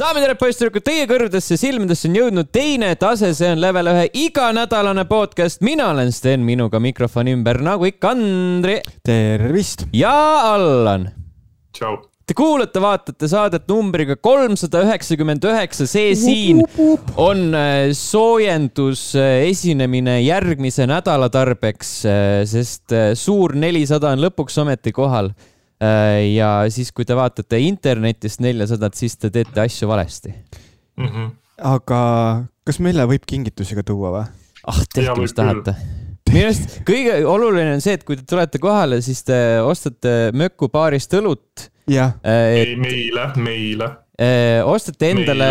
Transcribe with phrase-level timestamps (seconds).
[0.00, 4.06] daamid ja härrad, poisssüdrukud, teie kõrvadesse silmadesse on jõudnud teine tase, see on level ühe
[4.16, 5.60] iganädalane podcast.
[5.60, 9.84] mina olen Sten, minuga mikrofoni ümber nagu ikka Andri tervist!
[9.92, 10.14] ja
[10.54, 11.10] Allan.
[11.76, 11.98] tšau.
[12.24, 16.62] Te kuulate, vaatate saadet numbriga kolmsada üheksakümmend üheksa, see siin
[17.18, 24.94] on äh, soojendus äh, esinemine järgmise nädala tarbeks, äh, sest suur nelisada on lõpuks ometi
[24.96, 25.34] kohal
[25.80, 31.06] ja siis, kui te vaatate internetist neljasadat, siis te teete asju valesti mm.
[31.06, 31.30] -hmm.
[31.72, 32.00] aga
[32.66, 34.26] kas meile võib kingitusi ka tuua või?
[34.68, 35.74] ah, tehke, mis tahate.
[36.30, 40.68] minu arust kõige oluline on see, et kui te tulete kohale, siis te ostate Möku
[40.68, 41.70] baarist õlut.
[42.24, 43.90] ei, meile, meile
[44.68, 45.46] ostate endale,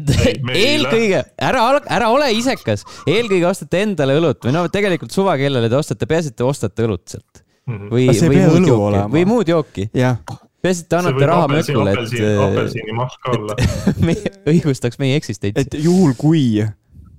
[0.56, 5.76] eelkõige, ära, ära ole isekas, eelkõige ostate endale õlut või no tegelikult suva kellele te
[5.76, 7.42] ostate, peaasi, et te ostate õlut sealt.
[7.66, 9.88] Või, või muud jooki, või muud jooki.
[9.92, 12.18] peaasi, et te annate raha mökule, et.
[12.46, 13.56] apelsinimahl ka olla.
[14.08, 15.66] meie, õigustaks meie eksistentsi.
[15.66, 16.62] et juhul, kui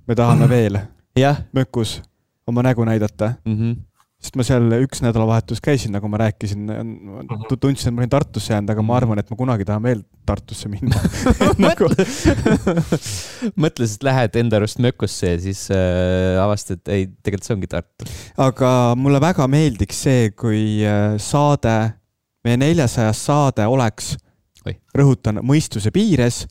[0.08, 0.80] me tahame veel
[1.58, 1.98] mökus
[2.48, 3.54] oma nägu näidata mm.
[3.54, 3.87] -hmm
[4.18, 6.66] sest ma seal üks nädalavahetus käisin, nagu ma rääkisin,
[7.54, 8.96] tundsin, et ma olin Tartusse jäänud, aga ma Mhm.
[8.96, 10.98] arvan, et ma kunagi tahan veel Tartusse minna
[11.64, 11.86] nagu...
[13.54, 17.70] mõtle, sest lähed enda arust mökusse ja siis äh, avastad, et ei, tegelikult see ongi
[17.70, 18.08] Tartu.
[18.42, 21.76] aga mulle väga meeldiks see, kui äh, saade,
[22.44, 24.16] meie neljasajas saade oleks,
[24.98, 26.42] rõhutan, mõistuse piires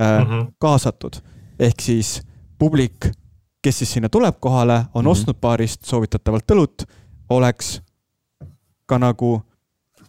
[0.00, 0.46] äh, mm -hmm.
[0.62, 1.18] kaasatud.
[1.58, 2.22] ehk siis
[2.58, 3.10] publik,
[3.62, 5.10] kes siis sinna tuleb kohale, on mm -hmm.
[5.10, 6.86] ostnud baarist soovitatavalt õlut
[7.30, 7.78] oleks
[8.88, 9.34] ka nagu,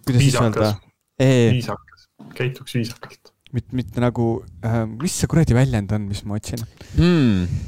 [0.05, 0.73] kuidas siis öelda?
[1.19, 3.33] viisakas, käituks viisakalt.
[3.51, 4.29] mitte, mitte nagu
[4.65, 6.63] äh,, mis see kuradi väljend on, mis ma otsin
[6.95, 7.59] hmm.?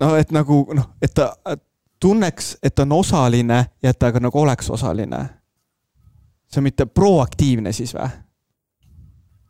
[0.00, 1.32] no et nagu noh, et ta
[2.02, 5.22] tunneks, et ta on osaline ja et ta ka nagu oleks osaline.
[6.50, 8.10] see on mitte proaktiivne siis või?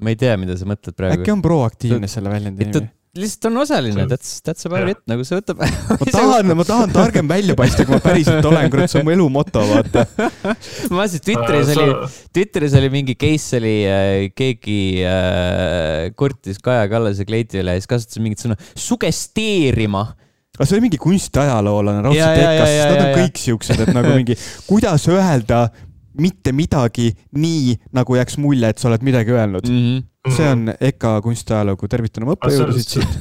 [0.00, 1.20] ma ei tea, mida sa mõtled praegu.
[1.20, 2.90] äkki on proaktiivne selle väljendi nimi?
[3.20, 7.30] Lihtsalt on osaline, that's, that's about it, nagu see võtab ma tahan, ma tahan targem
[7.30, 10.04] välja paista, kui ma päriselt olen, kurat, see on mu elu moto, vaata.
[10.90, 11.96] ma vaatasin Twitteris oli,
[12.36, 17.90] Twitteris oli mingi case oli äh,, keegi äh, kurtis Kaja Kallase kleiti üle ja siis
[17.90, 20.06] kasutas mingit sõna sugesteerima.
[20.56, 24.38] Aga see oli mingi kunstiajaloolane raudselt EKA-s, sest nad on kõik siuksed, et nagu mingi,
[24.64, 25.66] kuidas öelda
[26.20, 29.80] mitte midagi nii, nagu jääks mulje, et sa oled midagi öelnud mm.
[29.80, 33.12] -hmm see on EKA kunstiajalugu, tervitan oma õppejõudusid siit.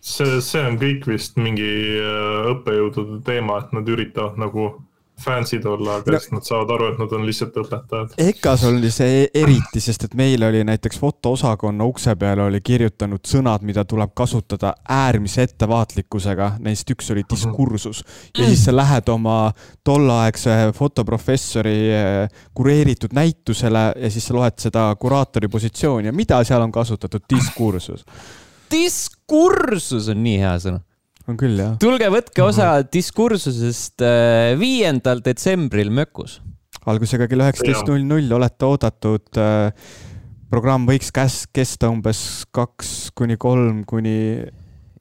[0.00, 1.68] see, see on kõik vist mingi
[2.00, 4.70] äh, õppejõudude teema, et nad üritavad nagu
[5.24, 8.14] fännsid olla, aga no, siis nad saavad aru, et nad on lihtsalt õpetajad.
[8.20, 13.64] EKA-s oli see eriti, sest et meil oli näiteks fotoosakonna ukse peale oli kirjutanud sõnad,
[13.66, 18.02] mida tuleb kasutada äärmise ettevaatlikkusega, neist üks oli diskursus.
[18.36, 19.52] ja siis sa lähed oma
[19.84, 26.60] tolleaegse fotoprofessori äh, kureeritud näitusele ja siis sa loed seda kuraatori positsiooni ja mida seal
[26.60, 28.04] on kasutatud, diskursus.
[28.70, 30.84] diskursus on nii hea sõna
[31.26, 31.76] on küll, jah.
[31.82, 32.90] tulge, võtke osa mm -hmm.
[32.92, 36.40] diskursusest äh, viiendal detsembril Mökus.
[36.86, 39.26] algusega kell üheksateist null null olete oodatud.
[39.36, 39.72] Äh,
[40.50, 44.46] programm võiks käs-, kesta umbes kaks kuni kolm kuni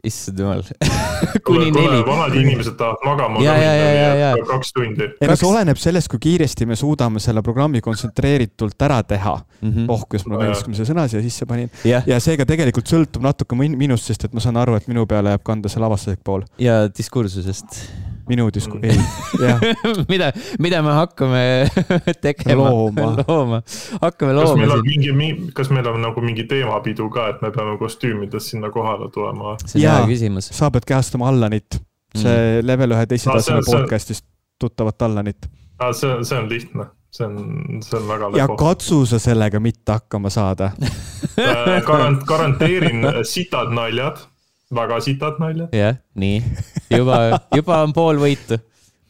[0.07, 0.63] issand jumal
[1.47, 2.01] kuni neli.
[2.07, 4.31] vanad inimesed tahavad magama ja, ja, ja, ja, ja.
[4.47, 5.09] kaks tundi.
[5.21, 9.71] ei no see oleneb sellest, kui kiiresti me suudame selle programmi kontsentreeritult ära teha mm.
[9.71, 9.85] -hmm.
[9.89, 12.03] oh, kuidas mulle meeldis, kui ma selle sõna siia sisse panin yeah..
[12.07, 15.45] ja seega tegelikult sõltub natuke minust, sest et ma saan aru, et minu peale jääb
[15.45, 16.45] kanda see lavastuslik pool.
[16.61, 17.81] ja diskursusest
[18.29, 18.99] minu disku- mm., ei,
[19.41, 19.61] jah
[20.11, 21.43] mida, mida me hakkame
[22.25, 22.69] tegema?
[22.69, 23.61] looma, looma.,
[24.01, 27.51] hakkame kas looma meil on mingi, kas meil on nagu mingi teemapidu ka, et me
[27.55, 29.57] peame kostüümides sinna kohale tulema?
[29.65, 30.51] see on hea küsimus.
[30.55, 31.79] sa pead kehastama Allanit,
[32.15, 32.67] see mm.
[32.67, 34.27] level ühe teise taseme podcast'ist
[34.61, 35.49] tuttavat Allanit.
[35.91, 40.29] see, see on lihtne see on, see on väga ja katsu sa sellega mitte hakkama
[40.33, 40.71] saada
[41.87, 44.23] garant-, garanteerin sitad naljad
[44.73, 45.75] väga sitad naljad.
[45.75, 46.41] jah, nii,
[46.89, 48.59] juba, juba on pool võitu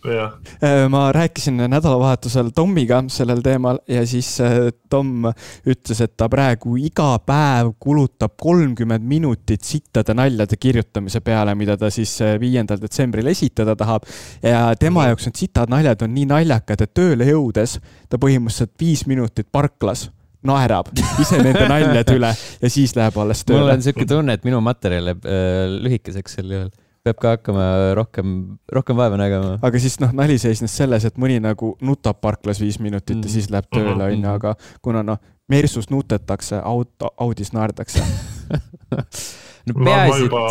[0.05, 4.49] Äh, ma rääkisin nädalavahetusel Tomiga sellel teemal ja siis äh,
[4.89, 5.25] Tom
[5.65, 11.89] ütles, et ta praegu iga päev kulutab kolmkümmend minutit sittade naljade kirjutamise peale, mida ta
[11.89, 14.05] siis äh, viiendal detsembril esitada tahab.
[14.43, 19.07] ja tema jaoks need sitad naljad on nii naljakad, et tööle jõudes ta põhimõtteliselt viis
[19.07, 20.09] minutit parklas
[20.45, 20.89] naerab
[21.23, 22.31] ise nende naljade üle
[22.61, 23.61] ja siis läheb alles tööle.
[23.65, 26.73] mul on siuke tunne, et minu materjal jääb äh, lühikeseks sel juhul
[27.05, 28.29] peab ka hakkama rohkem,
[28.73, 29.59] rohkem vaeva nägema.
[29.61, 33.27] aga siis noh, nali seisnes selles, et mõni nagu nutab parklas viis minutit mm.
[33.27, 34.07] ja siis läheb tööle, Mhm.
[34.15, 35.19] onju, aga kuna noh,
[35.49, 38.01] Mersus nutetakse, auto, Audis naerdakse
[39.67, 40.41] no ma, ma juba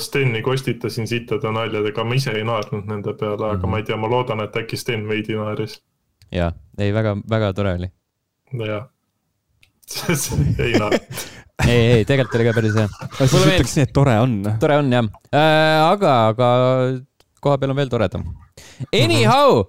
[0.00, 3.70] Steni kostitasin sittade naljadega, ma ise ei naernud nende peale, aga Mhm.
[3.70, 5.80] ma ei tea, ma loodan, et äkki Sten veidi naeris.
[6.32, 7.90] jaa, ei väga, väga tore oli.
[8.64, 8.88] jah
[10.64, 11.20] ei naernud.
[11.66, 12.88] ei, ei tegelikult oli ka päris hea.
[13.18, 14.40] siis ütleks nii, et tore on.
[14.62, 16.50] tore on jah äh,, aga, aga
[17.40, 18.26] koha peal on veel toredam.
[18.92, 19.64] Anyhow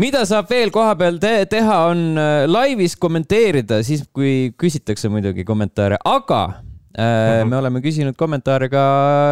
[0.00, 5.46] mida saab veel koha peal te teha, on äh, laivis kommenteerida, siis kui küsitakse muidugi
[5.46, 6.44] kommentaare, aga.
[6.94, 8.82] Me oleme küsinud kommentaare ka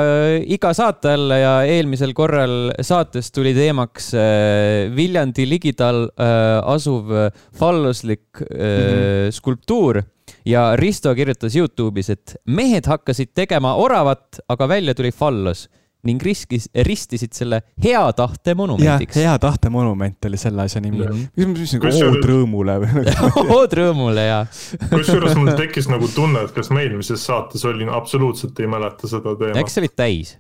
[0.03, 7.13] äh, iga saate alla ja eelmisel korral saates tuli teemaks äh, Viljandi ligidal asuv
[7.59, 9.31] falluslik -hmm.
[9.31, 10.03] skulptuur.
[10.45, 15.69] Ja Risto kirjutas Youtube'is, et mehed hakkasid tegema oravat, aga välja tuli fallus
[16.07, 19.17] ning riskis, ristisid selle hea tahte monumendiks.
[19.17, 21.19] hea tahte monument oli selle asja nimi mm.
[21.37, 21.53] -hmm.
[21.55, 23.05] mis, mis nagu ood rõõmule või
[23.59, 24.43] ood rõõmule, jaa.
[24.91, 29.37] kusjuures mul tekkis nagu tunne, et kas me eelmises saates olin, absoluutselt ei mäleta seda
[29.39, 29.61] teemat.
[29.63, 30.37] eks sa olid täis?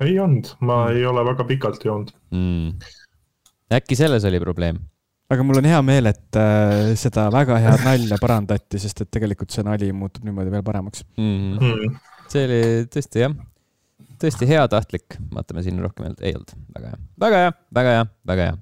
[0.00, 0.96] ei olnud, ma mm.
[0.96, 2.70] ei ole väga pikalt joonud mm..
[3.76, 4.80] äkki selles oli probleem?
[5.28, 9.52] aga mul on hea meel, et äh, seda väga head nalja parandati, sest et tegelikult
[9.52, 11.60] see nali muutub niimoodi veel paremaks mm.
[11.60, 12.00] -hmm.
[12.32, 12.62] see oli
[12.96, 13.36] tõesti jah
[14.20, 18.56] tõesti heatahtlik, vaatame siin rohkem ei olnud, väga hea, väga hea, väga hea, väga hea.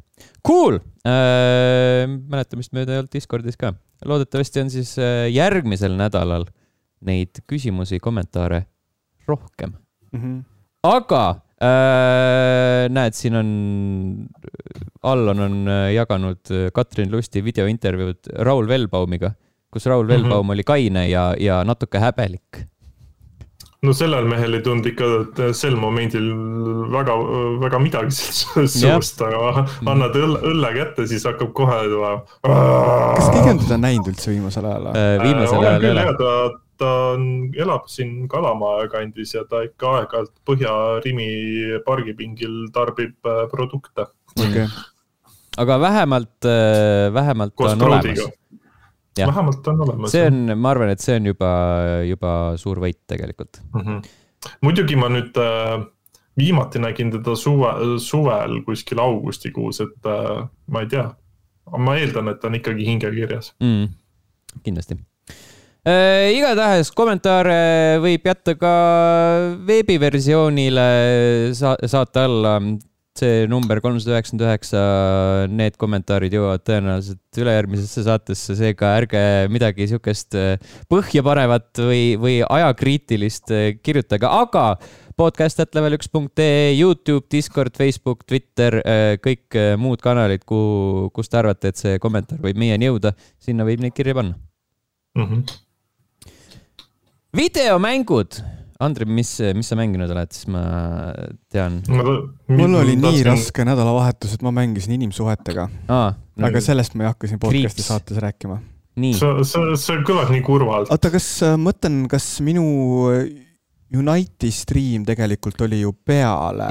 [0.47, 3.73] Cool äh,, mäletamist mööda ei olnud Discordis ka.
[4.07, 6.47] loodetavasti on siis äh, järgmisel nädalal
[7.05, 8.65] neid küsimusi, kommentaare
[9.27, 9.73] rohkem
[10.13, 10.21] mm.
[10.21, 10.43] -hmm.
[10.83, 11.25] aga
[11.63, 13.49] äh, näed, siin on,
[15.03, 19.35] Allan on äh, jaganud äh, Katrin Lusti videointervjuud Raul Velbaumiga,
[19.71, 20.53] kus Raul Velbaum mm -hmm.
[20.53, 22.65] oli kaine ja, ja natuke häbelik
[23.85, 26.29] no sellel mehel ei tulnud ikka sel momendil
[26.93, 27.17] väga,
[27.63, 32.23] väga midagi suust, aga annad õlle, õlle kätte, siis hakkab kohe tulema.
[32.45, 35.09] kas keegi on teda näinud üldse viimasel ajal äh,?
[35.23, 36.07] viimasel ajal ei ole.
[36.21, 36.33] ta,
[36.81, 37.29] ta on,
[37.67, 41.29] elab siin Kalamaja kandis ja ta ikka aeg-ajalt Põhja-Rimi
[41.87, 44.09] pargipingil tarbib äh, produkte
[44.39, 44.69] okay..
[45.61, 48.25] aga vähemalt, äh, vähemalt Koos on olemas
[49.23, 50.13] vähemalt on olemas.
[50.13, 51.51] see on, ma arvan, et see on juba,
[52.09, 53.81] juba suur võit tegelikult mm.
[53.81, 54.03] -hmm.
[54.67, 55.79] muidugi ma nüüd äh,
[56.39, 61.09] viimati nägin teda suve, suvel kuskil augustikuus, et äh, ma ei tea.
[61.79, 63.89] ma eeldan, et ta on ikkagi hingekirjas mm,.
[64.63, 64.99] kindlasti
[65.89, 66.33] äh,.
[66.37, 68.75] igatahes kommentaare võib jätta ka
[69.67, 70.89] veebiversioonile
[71.55, 72.59] sa saate alla
[73.15, 74.81] see number kolmsada üheksakümmend üheksa,
[75.47, 79.21] need kommentaarid jõuavad tõenäoliselt ülejärgmisesse saatesse, seega ärge
[79.55, 84.65] midagi sihukest äh, põhjapanevat või, või ajakriitilist äh, kirjutage, aga
[85.15, 92.03] podcast.level1.ee, Youtube, Discord, Facebook, Twitter, äh, kõik muud kanalid, kuhu, kus te arvate, et see
[92.03, 94.35] kommentaar võib meieni jõuda, sinna võib neid kirja panna
[95.15, 95.31] mm.
[95.31, 96.35] -hmm.
[97.39, 98.43] videomängud
[98.83, 100.65] Andri, mis, mis sa mänginud oled, siis ma
[101.53, 101.79] tean.
[101.87, 103.29] mul oli nii tahtsin...
[103.29, 106.15] raske nädalavahetus, et ma mängisin inimsuhetega ah,.
[106.43, 108.59] Aga sellest ma ei hakka siin podcast'i saates rääkima.
[109.15, 110.91] sa, sa, see kõlab nii kurvalt.
[110.91, 112.65] oota, kas, äh, mõtlen, kas minu
[113.95, 116.67] Unite'i stream tegelikult oli ju peale?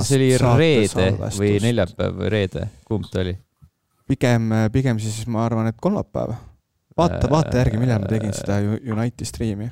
[0.00, 3.36] see oli reede või neljapäev või reede, kumb ta oli?
[4.08, 6.32] pigem, pigem siis ma arvan, et kolmapäev.
[6.96, 9.68] vaata, vaata järgi, millal ma tegin seda Unite'i stream'i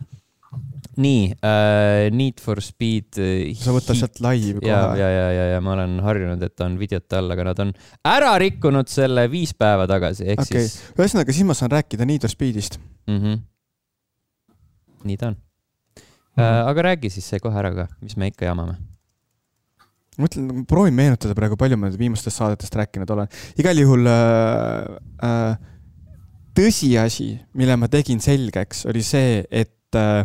[1.01, 3.51] nii uh,, Need for Speed uh,.
[3.59, 4.71] sa võtad sealt laivi kohe.
[4.71, 7.75] ja, ja, ja, ja, ja ma olen harjunud, et on videote all, aga nad on
[8.11, 10.65] ära rikkunud selle viis päeva tagasi, ehk okay.
[10.65, 10.95] siis.
[10.97, 13.21] ühesõnaga, siis ma saan rääkida Need for Speedist mm.
[13.21, 13.45] -hmm.
[15.11, 16.03] nii ta on mm.
[16.43, 16.65] -hmm.
[16.71, 18.75] Aga räägi siis see kohe ära ka, mis me ikka jamame
[20.21, 23.31] mõtlen, proovin meenutada praegu, palju ma viimastest saadetest rääkinud olen.
[23.59, 25.57] igal juhul äh, äh,
[26.55, 30.23] tõsiasi, mille ma tegin selgeks, oli see, et äh,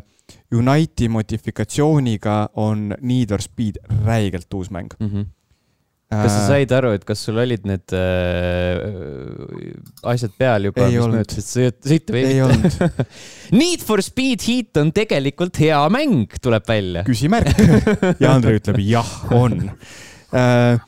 [0.56, 5.10] Unite'i modifikatsiooniga on Need for Speed räigelt uus mäng mm.
[5.10, 5.28] -hmm
[6.10, 8.80] kas sa said aru, et kas sul olid need äh,
[10.10, 12.88] asjad peal juba, mis möödasid sõita või ei mitte?
[13.62, 17.04] Need for Speed Heat on tegelikult hea mäng, tuleb välja.
[17.06, 17.54] küsimärk
[18.24, 19.70] ja Andrei ütleb jah, on
[20.34, 20.82] äh,.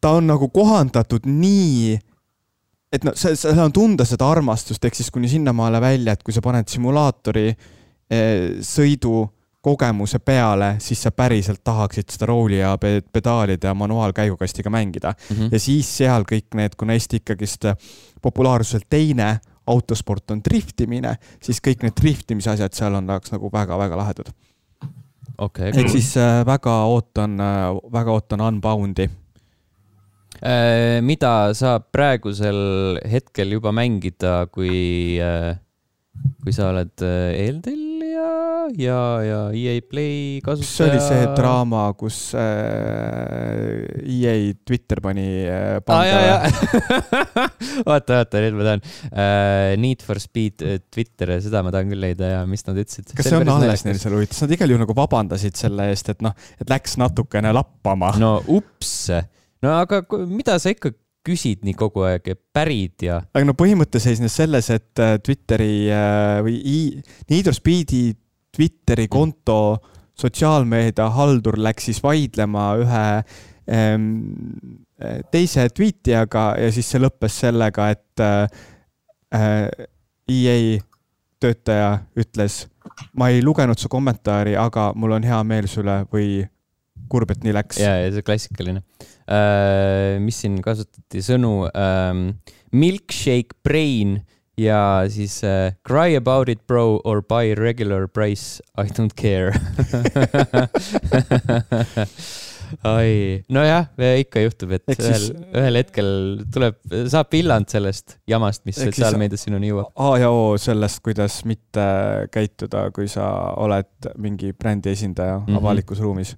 [0.00, 1.98] ta on nagu kohandatud nii,
[2.94, 6.44] et no seal on tunda seda armastust, ehk siis kuni sinnamaale välja, et kui sa
[6.46, 7.68] paned simulaatori äh,
[8.10, 15.36] Eh, sõidukogemuse peale, siis sa päriselt tahaksid seda rooli ja pedaalide ja manuaalkäigukastiga mängida mm.
[15.36, 15.52] -hmm.
[15.52, 17.68] ja siis seal kõik need, kuna Eesti ikkagist
[18.22, 23.96] populaarsuselt teine autosport on driftimine, siis kõik need driftimise asjad seal on tahaks nagu väga-väga
[23.96, 24.32] lahedad
[25.38, 25.70] okay,.
[25.70, 29.06] ehk siis äh, väga ootan äh,, väga ootan Unboundi
[30.42, 30.98] äh,.
[31.00, 35.54] mida saab praegusel hetkel juba mängida, kui äh,,
[36.42, 37.89] kui sa oled äh, eeltel
[38.20, 40.70] ja, ja, ja EA Play kas kasutaja.
[40.70, 46.36] see oli see draama, kus äh, EA Twitter pani äh, panga ja.
[47.90, 49.76] oota, oota, nüüd ma tean uh,.
[49.80, 53.12] Need for Speed äh, Twitter seda ma tahan küll leida ja mis nad ütlesid.
[53.16, 56.24] kas see on alles neil seal huvitav, nad igal juhul nagu vabandasid selle eest, et
[56.24, 58.36] noh, et läks natukene lappama no..
[58.50, 58.94] ups,
[59.64, 60.94] no aga mida sa ikka
[61.26, 65.88] küsid nii kogu aeg ja pärid ja aga no põhimõte seisnes selles, et äh, Twitteri
[65.92, 68.14] äh, või i- Need for Speedi
[68.56, 69.78] Twitteri konto
[70.20, 73.04] sotsiaalmeedia haldur läks siis vaidlema ühe
[73.70, 74.08] ähm,
[75.32, 79.68] teise tweetijaga ja siis see lõppes sellega, et äh,
[80.30, 80.80] EA
[81.40, 82.64] töötaja ütles,
[83.16, 86.42] ma ei lugenud su kommentaari, aga mul on hea meel su üle või
[87.10, 87.78] kurb, et nii läks.
[87.80, 88.82] ja, ja see klassikaline.
[90.24, 92.22] Mis siin kasutati sõnu um,,
[92.74, 94.18] milkshake brain
[94.60, 99.54] ja siis uh, cry about it bro or buy regular price, I don't care
[102.86, 103.88] ai, nojah,
[104.20, 106.10] ikka juhtub, et Ehk ühel siis-, ühel hetkel
[106.54, 106.78] tuleb,
[107.10, 109.90] saab pilland sellest jamast, mis sotsiaalmeedias sinuni jõuab.
[110.00, 111.86] A ja O sellest, kuidas mitte
[112.34, 113.26] käituda, kui sa
[113.60, 115.46] oled mingi brändi esindaja mm.
[115.46, 115.60] -hmm.
[115.62, 116.36] avalikus ruumis.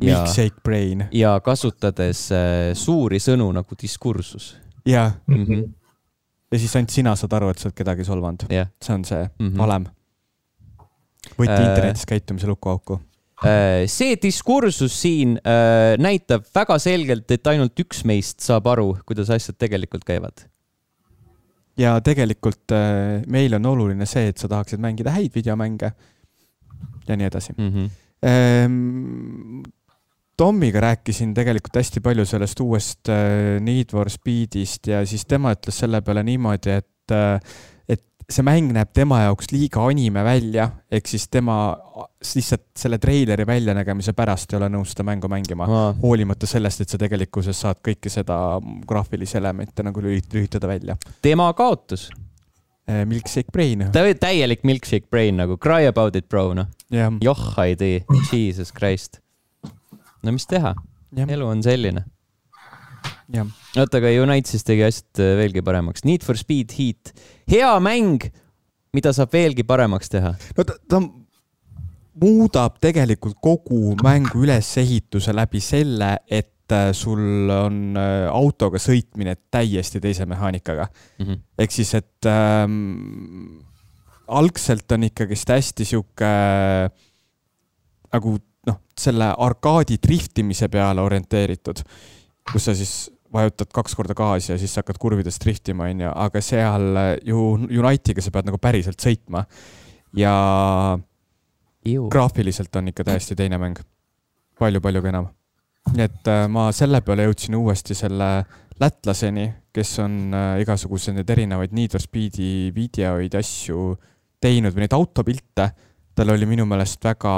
[0.01, 4.55] Milkshake brain ja kasutades äh, suuri sõnu nagu diskursus
[4.87, 5.45] ja, mm.
[5.45, 5.69] -hmm.
[6.53, 8.47] ja siis ainult sina saad aru, et sa oled kedagi solvanud.
[8.51, 9.49] jah see on see mm.
[9.49, 9.59] -hmm.
[9.59, 9.87] valem.
[11.39, 13.01] võti Äh, internetis käitumise lukuauku.
[13.45, 19.31] Äh, see diskursus siin äh, näitab väga selgelt, et ainult üks meist saab aru, kuidas
[19.31, 20.47] asjad tegelikult käivad.
[21.77, 22.73] ja tegelikult
[23.27, 25.93] meil on oluline see, et sa tahaksid mängida häid videomänge
[27.09, 27.91] ja nii edasi Mm -hmm.
[28.23, 29.63] Ehm,
[30.37, 35.77] Tommiga rääkisin tegelikult hästi palju sellest uuest äh, Need for Speedist ja siis tema ütles
[35.83, 37.13] selle peale niimoodi, et,
[37.89, 41.77] et see mäng näeb tema jaoks liiga anime välja, ehk siis tema
[42.25, 45.67] lihtsalt selle treileri väljanägemise pärast ei ole nõus seda mängu mängima.
[46.03, 50.97] hoolimata sellest, et sa tegelikkuses saad kõike seda graafilisi elemente nagu lülit- lülitada välja.
[51.23, 52.11] tema kaotus,
[53.09, 57.45] Milkshake Brain, ta oli täielik milkshake brain nagu cry about it bro noh, jah, joh
[57.65, 59.21] ei tee, jesus christ.
[60.23, 60.75] no mis teha,
[61.17, 62.05] jah, elu on selline.
[63.31, 63.49] jah.
[63.77, 67.15] oota, aga United'is tegi asjad äh, veelgi paremaks, Need for Speed Heat,
[67.51, 68.29] hea mäng,
[68.97, 70.35] mida saab veelgi paremaks teha.
[70.57, 71.03] no ta, ta
[72.21, 80.01] muudab tegelikult kogu mängu ülesehituse läbi selle, et äh, sul on äh, autoga sõitmine täiesti
[80.03, 80.89] teise mehaanikaga.
[81.23, 81.43] Mhm.
[81.59, 83.61] ehk siis, et ähm,
[84.31, 86.91] algselt on ikkagist hästi sihuke äh,
[88.15, 88.37] nagu
[88.67, 91.83] noh, selle arkaadi driftimise peale orienteeritud,
[92.53, 96.99] kus sa siis vajutad kaks korda gaasi ja siis hakkad kurvides driftima, onju, aga seal
[97.27, 99.45] ju Unite'iga sa pead nagu päriselt sõitma.
[100.17, 100.99] ja
[102.11, 103.79] graafiliselt on ikka täiesti teine mäng
[104.59, 104.81] palju,.
[104.81, 105.31] palju-palju enam.
[105.89, 108.31] Nii et äh, ma selle peale jõudsin uuesti selle
[108.81, 113.95] lätlaseni, kes on äh, igasuguseid neid erinevaid Need for Speedi videoid ja asju
[114.41, 115.71] teinud või neid autopilte.
[116.17, 117.35] tal oli minu meelest väga,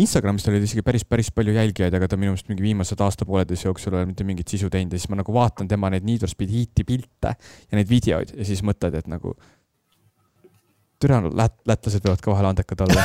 [0.00, 3.68] Instagramist oli ta isegi päris, päris palju jälgijaid, aga ta minu meelest mingi viimased aasta-pooleteise
[3.68, 6.24] jooksul ei ole mitte mingit sisu teinud ja siis ma nagu vaatan tema neid Need
[6.24, 9.36] for Speed Heat'i pilte ja neid videoid ja siis mõtled, et nagu
[11.02, 13.02] türa, lät-, lätlased võivad ka vahel andekad olla.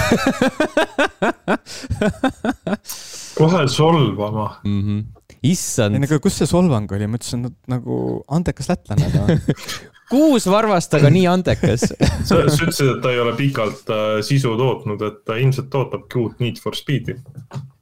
[3.39, 4.48] kohe solvama.
[4.63, 4.81] mm.
[4.81, 5.05] -hmm.
[5.43, 9.39] ei, issand, aga kus see solvang oli, ma ütlesin, et nagu andekas lätlane no.
[10.12, 11.86] kuus varvast, aga nii andekas.
[11.89, 16.22] sa, sa ütlesid, et ta ei ole pikalt äh, sisu tootnud, et ta ilmselt tootabki
[16.22, 17.15] uut Need for Speed'i.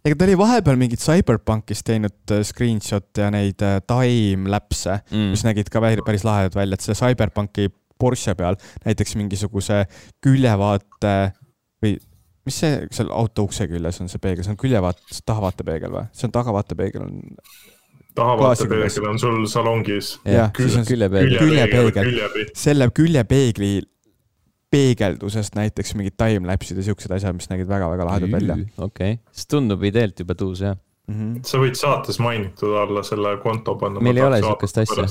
[0.05, 5.31] ega ta oli vahepeal mingit Cyberpunkist teinud äh, screenshot'e ja neid äh, time-lapse, Mm.
[5.33, 9.85] mis nägid ka päris lahedad välja, et see Cyberpunki Porsche peal näiteks mingisuguse
[10.23, 11.15] küljevaate
[11.83, 11.97] või
[12.47, 16.05] mis see seal auto ukse küljes on, see peegel, see on küljevaat, tahavaatepeegel või?
[16.15, 17.19] see on tahavaatepeegel on,
[18.17, 20.15] tahavaatepeegel on sul salongis.
[20.25, 21.37] jah, siis on küljepeegel.
[21.41, 22.09] küljepeegel.
[22.11, 22.55] küljepeegel.
[22.57, 23.71] selle küljepeegli
[24.71, 28.57] peegeldusest näiteks mingid time-lapse'id ja siuksed asjad, mis nägid väga-väga lahedad välja.
[28.83, 30.77] okei, see tundub ideelt juba tuus jah.
[31.07, 31.43] Mm -hmm.
[31.47, 34.03] sa võid saates mainitud alla selle konto panna.
[34.03, 35.07] meil ei ole siukest asja.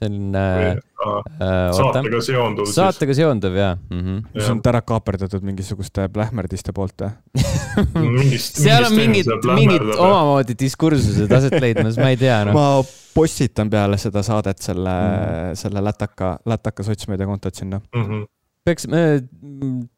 [0.00, 4.00] See on äh,, äh, saatega seonduv saatega seonduv ja mm.
[4.00, 4.40] -hmm.
[4.40, 7.12] see on ära kaaperdatud mingisuguste plähmerdiste poolt või?
[8.06, 8.62] mingist.
[8.64, 12.56] seal on mingid, mingid omamoodi diskursused aset leidmas, ma ei tea noh.
[12.56, 12.66] ma
[13.14, 15.50] postitan peale seda saadet selle Mm.
[15.50, 17.80] mm., selle lätaka, lätaka sotsmeediakontot sinna.
[17.80, 18.26] -hmm.
[18.64, 18.86] peaks,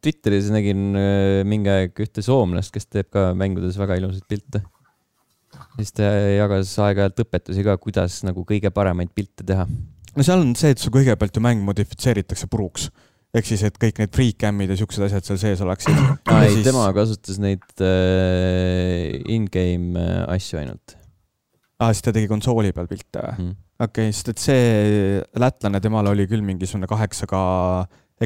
[0.02, 4.62] Twitteris nägin äh, mingi aeg ühte soomlast, kes teeb ka mängudes väga ilusaid pilte.
[5.76, 9.66] siis ta jagas aeg-ajalt õpetusi ka, kuidas nagu kõige paremaid pilte teha.
[10.16, 12.90] No seal on see, et sul kõigepealt ju mäng modifitseeritakse puruks
[13.32, 15.96] ehk siis, et kõik need free cam'id ja siuksed asjad seal sees oleksid.
[16.28, 20.96] aa ei siis..., tema kasutas neid äh, in-game äh, asju ainult.
[21.80, 23.58] aa, siis ta tegi konsooli peal pilte või mm.?
[23.82, 27.40] okei okay,, sest et see lätlane, temal oli küll mingisugune kaheksa K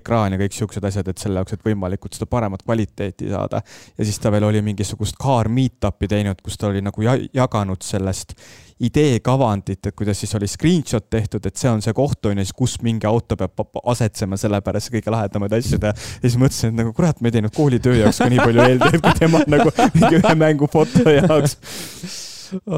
[0.01, 3.63] ekraan ja kõik siuksed asjad, et selle jaoks, et võimalikult seda paremat kvaliteeti saada.
[3.99, 8.37] ja siis ta veel oli mingisugust car meetup'i teinud, kus ta oli nagu jaganud sellest
[8.81, 12.45] idee kavandit, et kuidas siis oli screenshot tehtud, et see on see koht on ju,
[12.45, 15.97] siis kus mingi auto peab asetsema, sellepärast kõige lahedamaid asju teha.
[15.97, 19.03] ja siis mõtlesin, et nagu kurat, me ei teinud koolitöö jaoks ka nii palju eeltööd
[19.03, 21.57] kui tema nagu mingi ühe mängu foto jaoks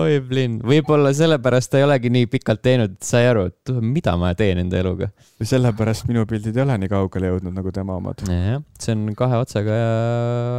[0.01, 4.17] oi, Blin, võib-olla sellepärast ta ei olegi nii pikalt teinud, et sai aru, et mida
[4.21, 5.11] ma teen enda eluga.
[5.41, 8.25] või sellepärast minu pildid ei ole nii kaugele jõudnud nagu tema omad.
[8.29, 9.81] jah, see on kahe otsaga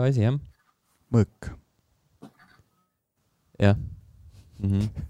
[0.08, 0.40] asi, jah.
[1.14, 1.54] mõõk.
[3.60, 3.78] jah
[4.60, 5.08] mm -hmm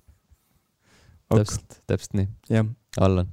[1.38, 2.28] täpselt, täpselt nii.
[2.50, 2.66] jah.
[2.98, 3.30] Allan.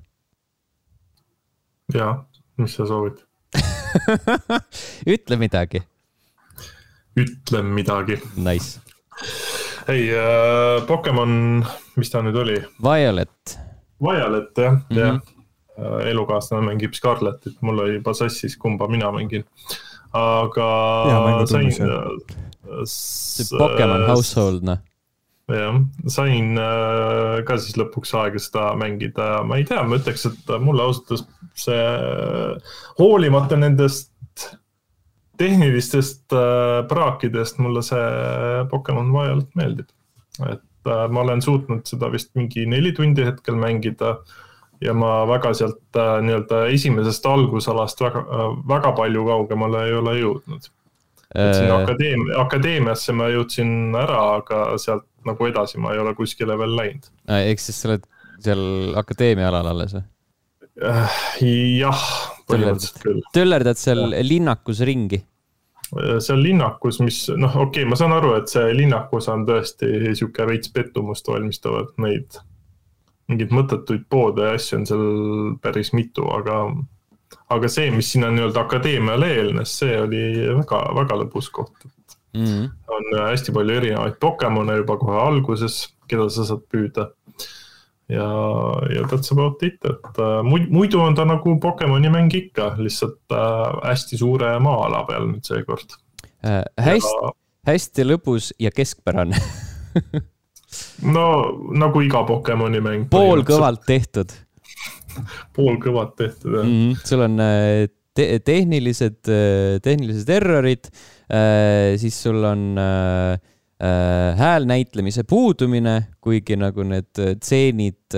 [1.94, 2.12] jaa,
[2.60, 3.22] mis sa soovid
[5.14, 5.80] ütle midagi.
[7.16, 8.18] ütlen midagi.
[8.36, 8.80] Nice.
[9.88, 11.64] Ei äh,, Pokemon,
[11.96, 12.56] mis ta nüüd oli?
[12.82, 13.58] Violet.
[14.02, 14.98] Violet jah mm, -hmm.
[15.00, 15.20] jah
[15.78, 19.44] äh, elukaaslane mängib Scarletit, mul oli juba sassis, kumba mina mängin.
[20.12, 21.72] aga sain.
[22.84, 24.78] see Pokemon Household noh
[25.48, 30.54] jah, sain äh, ka siis lõpuks aega seda mängida, ma ei tea, ma ütleks, et
[30.60, 31.26] mulle ausalt öeldes
[31.56, 31.82] see
[32.98, 34.10] hoolimata nendest
[35.38, 38.06] tehnilistest äh, praakidest mulle see
[38.70, 39.88] Pokemon Violet meeldib.
[40.48, 44.16] et äh, ma olen suutnud seda vist mingi neli tundi hetkel mängida
[44.84, 48.24] ja ma väga sealt nii-öelda esimesest algusalast väga,
[48.68, 50.68] väga palju kaugemale ei ole jõudnud.
[51.34, 56.58] et sinna akadeemia, akadeemiasse ma jõudsin ära, aga sealt nagu edasi ma ei ole kuskile
[56.58, 57.08] veel läinud.
[57.38, 58.04] ehk siis sa oled
[58.44, 60.04] seal akadeemia alal alles või?
[60.84, 61.20] Äh,
[61.80, 62.02] jah,
[63.02, 63.22] küll.
[63.34, 65.22] töllerdad seal linnakus ringi?
[65.94, 70.12] Äh, seal linnakus, mis noh, okei okay,, ma saan aru, et see linnakus on tõesti
[70.12, 72.38] sihuke veits pettumust valmistavad neid
[73.30, 75.06] mingeid mõttetuid poode ja asju on seal
[75.62, 76.60] päris mitu, aga,
[77.54, 80.22] aga see, mis sinna nii-öelda akadeemiale eelnes, see oli
[80.60, 81.86] väga, väga lõbus koht
[82.36, 82.44] mm.
[82.44, 82.68] -hmm.
[82.98, 85.80] on äh, hästi palju erinevaid Pokemone juba kohe alguses,
[86.10, 87.10] keda sa saad püüda.
[88.08, 88.26] Ja,
[88.94, 93.80] ja that's about it, et äh, muidu on ta nagu Pokemoni mäng ikka, lihtsalt äh,
[93.88, 95.98] hästi suure maa-ala peal nüüd seekord
[96.46, 96.62] äh,.
[96.78, 97.34] hästi ja...,
[97.72, 99.40] hästi lõbus ja keskpärane
[101.16, 101.26] no
[101.74, 103.10] nagu iga Pokemoni mäng.
[103.10, 104.34] poolkõvalt tehtud
[105.56, 106.78] poolkõvad tehtud, jah mm.
[106.78, 107.04] -hmm.
[107.10, 109.28] sul on äh, te tehnilised,
[109.84, 110.86] tehnilised errorid
[112.00, 113.34] siis sul on äh,
[113.82, 118.16] äh, häälnäitlemise puudumine, kuigi nagu need tseenid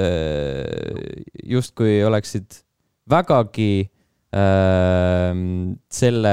[1.44, 2.62] justkui oleksid
[3.10, 3.88] vägagi
[5.88, 6.32] selle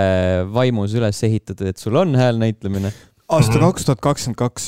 [0.52, 2.92] vaimus üles ehitatud, et sul on häälnäitlemine.
[3.30, 3.64] aasta mhm.
[3.64, 4.66] kaks tuhat kakskümmend kaks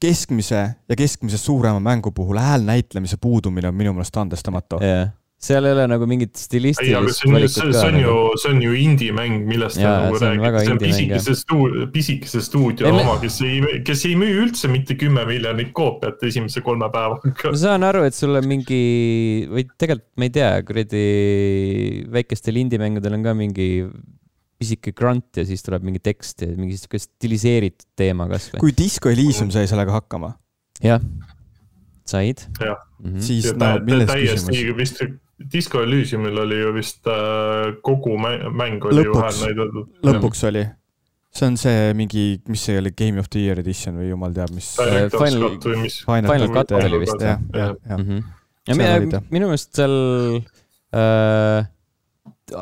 [0.00, 5.72] keskmise ja keskmisest suurema mängu puhul häälnäitlemise puudumine on minu meelest andestamatu yeah seal ei
[5.72, 7.72] ole nagu mingit stilistilist valikut ka.
[7.72, 8.40] see on ju, nagu.
[8.42, 13.14] see on ju indie-mäng, millest te nagu räägite, see on pisikese stuudio, pisikese stuudio oma,
[13.22, 17.32] kes ei, kes ei müü üldse mitte kümme miljonit koopiat esimese kolme päevaga.
[17.54, 18.82] ma saan aru, et sul on mingi,
[19.48, 21.04] või tegelikult ma ei tea, kuradi
[22.12, 23.70] väikestel indie-mängudel on ka mingi
[24.60, 28.60] pisike grunt ja siis tuleb mingi tekst ja mingi sihuke stiliseeritud teema kasvõi.
[28.60, 30.34] kui Disco Elysium sai sellega hakkama?
[30.84, 31.00] jah,
[32.04, 32.44] said.
[32.44, 33.20] mm -hmm.
[33.24, 34.76] siis no milles küsimus?
[34.76, 35.04] vist
[35.40, 39.88] Disco Elysiumil oli ju vist äh, kogu mäng oli lõpuks, ju häälnäidatud.
[40.04, 40.66] lõpuks oli.
[41.30, 44.50] see on see mingi, mis see oli, Game of the Year edition või jumal teab,
[44.52, 44.72] mis.
[44.76, 45.12] Final,
[46.04, 47.98] Final Cut oli vist jah, jah, jah.
[48.00, 48.24] Mhm.
[48.68, 49.94] ja minu, minu meelest seal
[50.92, 51.68] äh,.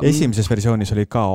[0.05, 1.25] esimeses versioonis oli ka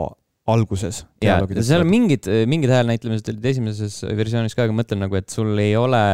[0.47, 1.05] alguses.
[1.25, 5.29] ja, seal on mingid, mingid häälnäitlemised olid esimeses versioonis ka, aga ma mõtlen nagu, et
[5.33, 6.05] sul ei ole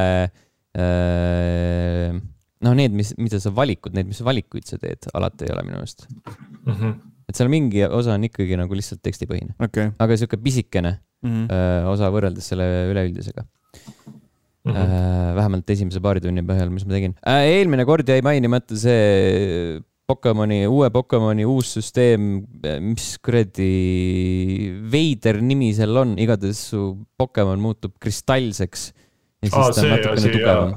[0.75, 2.19] äh,
[2.67, 5.81] noh, need, mis, mida sa valikud, need, mis valikuid sa teed, alati ei ole minu
[5.81, 6.75] meelest mm.
[6.75, 6.97] -hmm.
[7.31, 9.93] et seal mingi osa on ikkagi nagu lihtsalt tekstipõhine okay..
[9.99, 11.47] aga sihuke pisikene mm -hmm.
[11.57, 14.73] öö, osa võrreldes selle üleüldisega mm.
[14.73, 15.37] -hmm.
[15.41, 17.17] vähemalt esimese paari tunni põhjal, mis ma tegin.
[17.27, 22.43] eelmine kord jäi mainimata see Pokemoni, uue Pokemoni uus süsteem,
[22.83, 26.81] mis kuradi veider nimi seal on, igatahes su
[27.17, 28.93] Pokemon muutub kristallseks.
[29.39, 30.75] ja siis Aa, ta on natukene tugevam.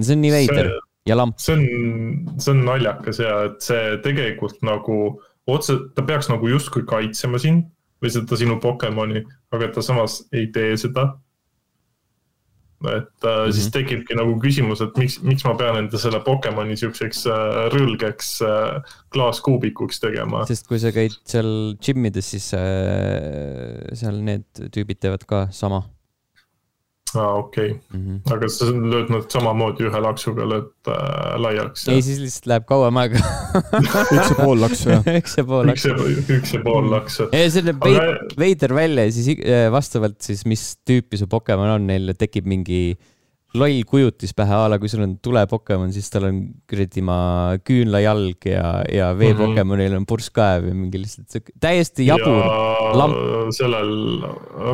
[0.00, 1.38] see on nii veider see ja lamp.
[1.38, 4.98] see on, see on naljakas ja et see tegelikult nagu
[5.50, 7.66] otse, ta peaks nagu justkui kaitsema sind
[8.02, 9.22] või seda sinu Pokemoni,
[9.54, 11.12] aga ta samas ei tee seda.
[12.82, 13.52] et äh, mm -hmm.
[13.52, 13.72] siis Mhm.
[13.72, 18.82] tekibki nagu küsimus, et miks, miks ma pean enda selle Pokemoni siukseks äh, rõlgeks äh,
[19.14, 20.44] klaaskuubikuks tegema.
[20.46, 25.84] sest kui sa käid seal džimmides, siis äh, seal need tüübid teevad ka sama
[27.14, 27.70] aa, okei.
[27.92, 28.20] -hmm.
[28.34, 31.86] aga sa lööd nad samamoodi ühe laksuga lööd äh, laiaks.
[31.88, 33.22] ei, siis lihtsalt läheb kauem aega.
[34.16, 35.08] üks ja pool laksu jah.
[35.20, 35.76] üks ja pool ja,
[36.38, 37.28] üks ja pool laksu.
[37.32, 41.28] ei, see näeb Aga- veid, veider välja ja siis äh, vastavalt siis, mis tüüpi su
[41.30, 42.82] Pokemon on, neil tekib mingi
[43.54, 46.38] loll kujutis pähe a la, kui sul on tule Pokemon, siis tal on
[46.70, 47.16] kuradi ma
[47.64, 49.42] küünlajalg ja, ja vee Mhm.
[49.42, 52.40] Pokemonil on purskkaev ja mingi lihtsalt siuke täiesti jabur.
[52.96, 53.14] lamp.
[53.16, 53.92] ja sellel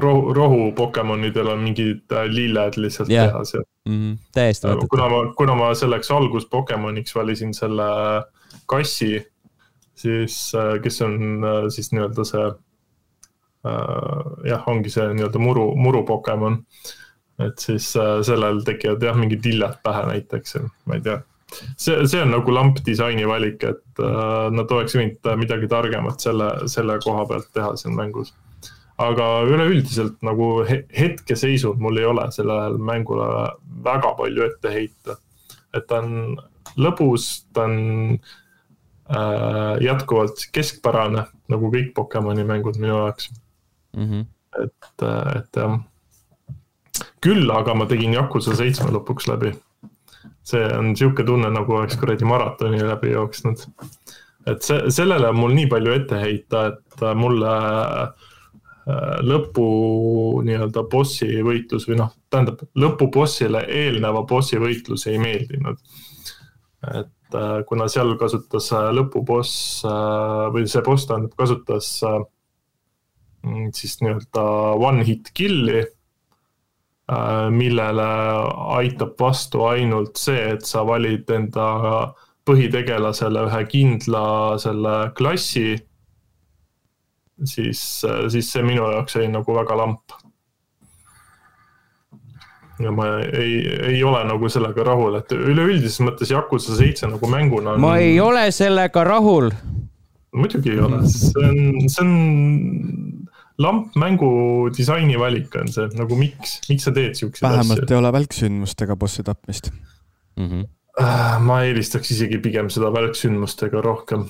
[0.05, 3.33] rohu, rohu Pokemonidel on mingid äh, lilled lihtsalt Jah.
[3.33, 4.17] kehas ja Mm -hmm.
[4.35, 4.87] täiesti mõttetu.
[4.91, 7.87] kuna ma, kuna ma selleks algus Pokemoniks valisin selle
[8.67, 9.27] kassi,
[9.95, 11.15] siis, kes on
[11.45, 12.45] äh, siis nii-öelda see
[13.67, 16.63] äh, jah, ongi see nii-öelda muru, muru Pokemon.
[17.39, 21.21] Et siis äh, sellel tekivad jah, mingid lilled pähe näiteks, ma ei tea.
[21.77, 26.51] see, see on nagu lamp disaini valik, et äh, nad oleks võinud midagi targemat selle,
[26.71, 28.35] selle koha pealt teha siin mängus.
[28.99, 33.29] aga üleüldiselt nagu he hetkeseisul mul ei ole sellele mängule
[33.85, 35.19] väga palju ette heita.
[35.75, 36.39] et ta on
[36.79, 38.19] lõbus, ta on
[39.09, 43.31] äh, jätkuvalt keskpärane, nagu kõik Pokemoni mängud minu jaoks,
[43.97, 44.27] Mm -hmm.
[44.65, 45.03] et,
[45.37, 45.81] et jah.
[47.25, 49.55] Küll aga ma tegin Yakuza seitsme lõpuks läbi.
[50.49, 53.67] see on sihuke tunne, nagu oleks kuradi maratoni läbi jooksnud.
[54.47, 58.29] et see, sellele on mul nii palju ette heita, et mulle äh,
[59.25, 59.67] lõpu
[60.47, 65.79] nii-öelda bossi võitlus või noh, tähendab lõpubossile eelneva bossi võitlus ei meeldinud.
[66.95, 72.21] et äh, kuna seal kasutas äh, lõpuboss äh, või see boss tähendab, kasutas äh,
[73.45, 74.45] mm, siis nii-öelda
[74.79, 75.85] one hit kill'i,
[77.51, 78.07] millele
[78.77, 81.69] aitab vastu ainult see, et sa valid enda
[82.49, 84.23] põhitegelasele ühe kindla
[84.61, 85.77] selle klassi,
[87.45, 87.83] siis,
[88.33, 90.17] siis see minu jaoks jäi nagu väga lamp.
[92.79, 93.55] ja ma ei,
[93.89, 97.83] ei ole nagu sellega rahul, et üleüldises mõttes Yakuza seitse nagu mänguna on...
[97.83, 99.51] ma ei ole sellega rahul.
[100.37, 103.28] muidugi ei ole, see on, see on
[103.59, 104.31] lamp mängu
[104.77, 107.95] disaini valik on see, nagu miks, miks sa teed siukseid vähemalt asju?
[107.95, 109.73] ei ole välksündmustega bossi tapmist.
[110.39, 110.69] Mm -hmm.
[110.99, 114.29] Äh, ma eelistaks isegi pigem seda välksündmustega rohkem.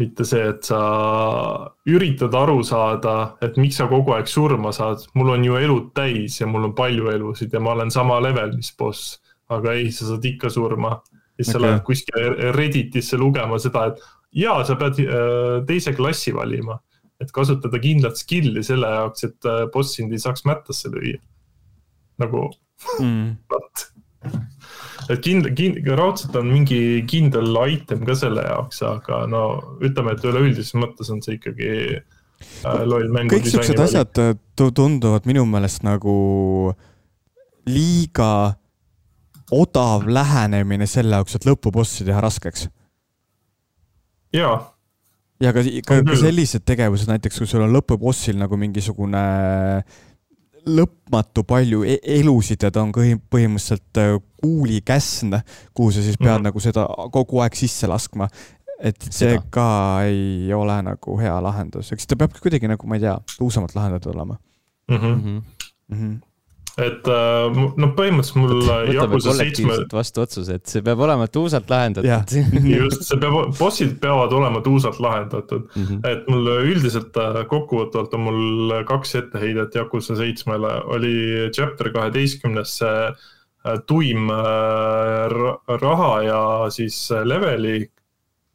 [0.00, 0.78] mitte see, et sa
[1.84, 6.40] üritad aru saada, et miks sa kogu aeg surma saad, mul on ju elud täis
[6.40, 10.06] ja mul on palju elusid ja ma olen sama level, mis boss, aga ei, sa
[10.06, 11.02] saad ikka surma.
[11.36, 11.68] siis sa Okei.
[11.68, 14.00] lähed kuskile Redditisse lugema seda, et
[14.36, 16.78] jaa, sa pead äh, teise klassi valima,
[17.20, 21.18] et kasutada kindlat skill'i selle jaoks, et äh, boss sind ei saaks mättasse lüüa.
[22.20, 22.50] nagu
[23.00, 23.34] Mm.
[23.50, 23.82] vot.
[25.10, 29.42] et kindel, kindel, raudselt on mingi kindel item ka selle jaoks, aga no
[29.84, 31.68] ütleme, et üleüldises mõttes on see ikkagi
[32.00, 36.72] äh, loll mängu kõik siuksed asjad äh, tu- tunduvad minu meelest nagu
[37.68, 38.54] liiga
[39.52, 42.68] odav lähenemine selle jaoks, et lõpubossi teha raskeks.
[44.32, 44.60] jaa,
[45.40, 49.24] ja ka, ka, ka sellised tegevused, näiteks kui sul on lõpubossil nagu mingisugune
[50.68, 55.38] lõpmatu palju e elusid ja ta on põhimõtteliselt äh, kuulikäsn,
[55.76, 56.36] kuhu sa siis pead mm.
[56.36, 56.48] -hmm.
[56.50, 58.28] nagu seda kogu aeg sisse laskma.
[58.80, 59.42] et see Seda.
[59.50, 63.74] ka ei ole nagu hea lahendus, eks ta peab kuidagi nagu, ma ei tea, tuusamalt
[63.74, 64.38] lahendatud olema
[64.88, 64.96] mm.
[64.96, 65.20] -hmm.
[65.24, 65.42] Mm
[65.88, 66.29] -hmm.
[66.80, 66.84] mm.
[66.84, 66.86] -hmm.
[66.86, 71.00] et äh, mu- no põhimõtteliselt mul äh, võtame Yakuza seitsme, vastu otsuse, et see peab
[71.06, 72.08] olema tuusalt lahendatud.
[72.80, 75.68] just, see peab, bossid peavad olema tuusalt lahendatud.
[75.76, 76.00] Mhm.
[76.04, 81.14] et mul üldiselt äh, kokkuvõtvalt on mul kaks etteheidet Yakuza seitsmele, oli
[81.54, 87.90] chapter kaheteistkümnes see äh, tuim äh, ra- raha ja siis äh, leveli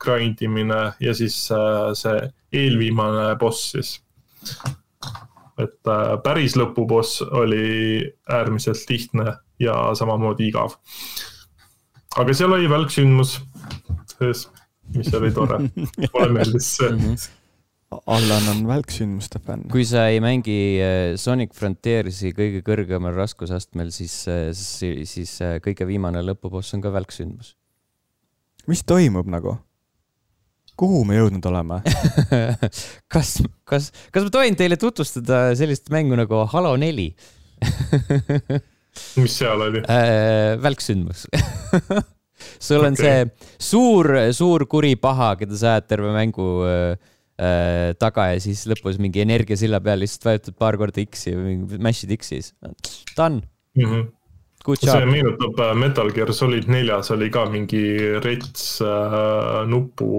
[0.02, 4.00] grind imine ja siis äh, see eelviimane boss siis.
[5.62, 10.76] Et äh, päris lõpuboss oli äärmiselt lihtne ja samamoodi igav.
[12.16, 13.40] aga seal oli välksündmus
[14.16, 14.46] sees,
[14.96, 15.62] mis oli tore,
[16.14, 17.18] mulle meeldis see Mhm.
[18.12, 19.70] Allan on välksündmuste fänn.
[19.72, 24.26] kui sa ei mängi äh, Sonic Frontiersi kõige kõrgemal raskusastmel, siis,
[24.58, 27.56] siis, siis äh, kõige viimane lõpuboss on ka välksündmus.
[28.68, 29.56] mis toimub nagu?
[30.80, 31.80] Kuhu me jõudnud oleme?
[33.14, 37.12] kas, kas, kas ma tohin teile tutvustada sellist mängu nagu Halo neli
[39.22, 39.84] mis seal oli?
[39.88, 40.56] äh,?
[40.62, 41.26] välksündmus
[42.68, 43.26] sul on okay.
[43.26, 46.96] see suur, suur kuri paha, keda sa ajad terve mängu äh,
[47.40, 52.14] äh, taga ja siis lõpus mingi energiasilla peal lihtsalt vajutad paar korda X-i või mash'id
[52.20, 52.54] X-i, siis
[53.16, 53.42] done
[53.78, 53.88] mm.
[53.88, 54.08] -hmm.
[54.66, 57.84] See meenutab äh, Metal Gear Solid neljas oli ka mingi
[58.24, 60.10] rets äh, nupu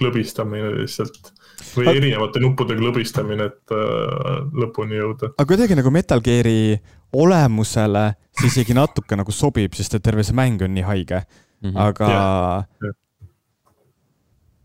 [0.00, 1.32] klõbistamine lihtsalt
[1.76, 5.32] või Aga- erinevate nuppude klõbistamine, et äh, lõpuni jõuda.
[5.36, 6.78] aga kuidagi nagu Metal Gear'i
[7.12, 8.06] olemusele
[8.40, 11.24] see isegi natuke nagu sobib, sest et terve see mäng on nii haige,
[11.62, 11.76] Mhm.
[11.76, 12.64] aga.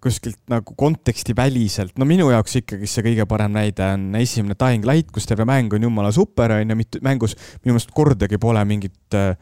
[0.06, 5.10] Kuskilt nagu kontekstiväliselt, no minu jaoks ikkagi see kõige parem näide on esimene Dying Light,
[5.16, 9.18] kus terve mäng on jumala super, on ju, mitte mängus minu meelest kordagi pole mingit
[9.18, 9.34] äh,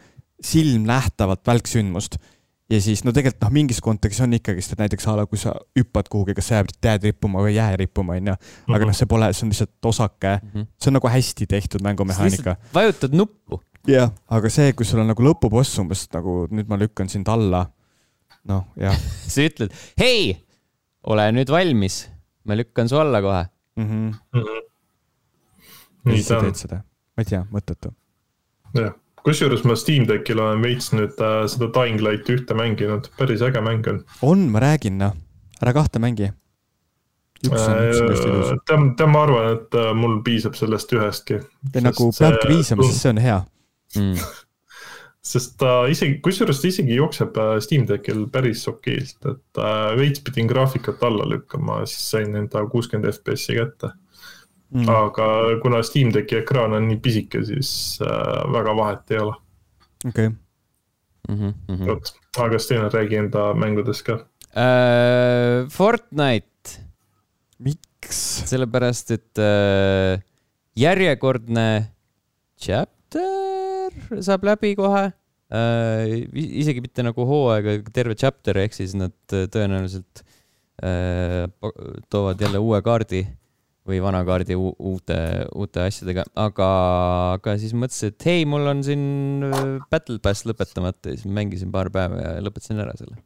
[0.44, 2.16] silmnähtavat välksündmust.
[2.72, 5.52] ja siis no tegelikult noh, mingis kontekstis on ikkagist, et näiteks a la kui sa
[5.78, 8.36] hüppad kuhugi, kas sa jääd, jääd rippuma või ei jää rippuma, on ju.
[8.74, 10.66] aga noh, see pole, see on lihtsalt osake, Mhm.
[10.80, 12.56] see on nagu hästi tehtud mängumehaanika.
[12.74, 13.60] vajutad nuppu.
[13.88, 17.66] jah, aga see, kui sul on nagu lõpuboss umbes nagu nüüd ma lükkan sind alla.
[18.48, 18.96] noh, jah
[19.34, 20.38] sa ütled, hei,
[21.04, 22.04] ole nüüd valmis,
[22.48, 23.46] ma lükkan su alla kohe.
[23.76, 23.88] mm.
[23.90, 24.44] -hmm.
[26.06, 26.76] nii siis sa ta on teed, seda,
[27.18, 27.94] ma ei tea, mõttetu.
[28.78, 28.94] jah.
[29.24, 33.62] kusjuures ma Steam Deckil olen veits nüüd äh, seda Dying Lighti ühte mänginud, päris äge
[33.62, 34.04] mäng on.
[34.22, 35.16] on, ma räägin noh,
[35.62, 36.32] ära kahte mängi.
[37.44, 38.54] hästi ilus.
[38.68, 41.42] tead, tead, ma arvan, et äh, mul piisab sellest ühestki.
[41.82, 43.42] nagu peabki piisama, sest see on hea.
[43.96, 44.16] Mm.
[45.24, 50.24] sest ta isegi, kusjuures ta isegi jookseb äh, Steam Deckil päris okeilt, et äh, veits
[50.26, 53.94] pidin graafikat alla lükkama, siis sain enda kuuskümmend FPS-i kätte.
[54.74, 54.88] Mm.
[54.90, 55.26] aga
[55.62, 59.36] kuna Steam Decki ekraan on nii pisike, siis äh, väga vahet ei ole.
[60.08, 60.32] okei,
[61.30, 61.86] Mm -hmm.
[61.88, 64.14] vot, aga Sten, räägi enda mängudest ka.
[64.14, 65.70] uh,.
[65.70, 66.82] Fortnite,
[67.60, 68.44] miks?
[68.50, 70.20] sellepärast et uh,
[70.76, 71.92] järjekordne
[72.60, 73.43] chapter
[74.28, 76.04] saab läbi kohe uh,.
[76.34, 81.46] isegi mitte nagu hooaega, terve chapter, ehk siis nad äh, tõenäoliselt uh,
[82.14, 83.24] toovad jälle uue kaardi
[83.88, 85.18] või vana kaardi uute,
[85.60, 86.68] uute asjadega, aga,
[87.36, 89.04] aga siis mõtlesin, et hei, mul on siin
[89.50, 89.60] äh,
[89.92, 93.18] Battle Pass lõpetamata ja siis mängisin paar päeva ja lõpetasin ära selle.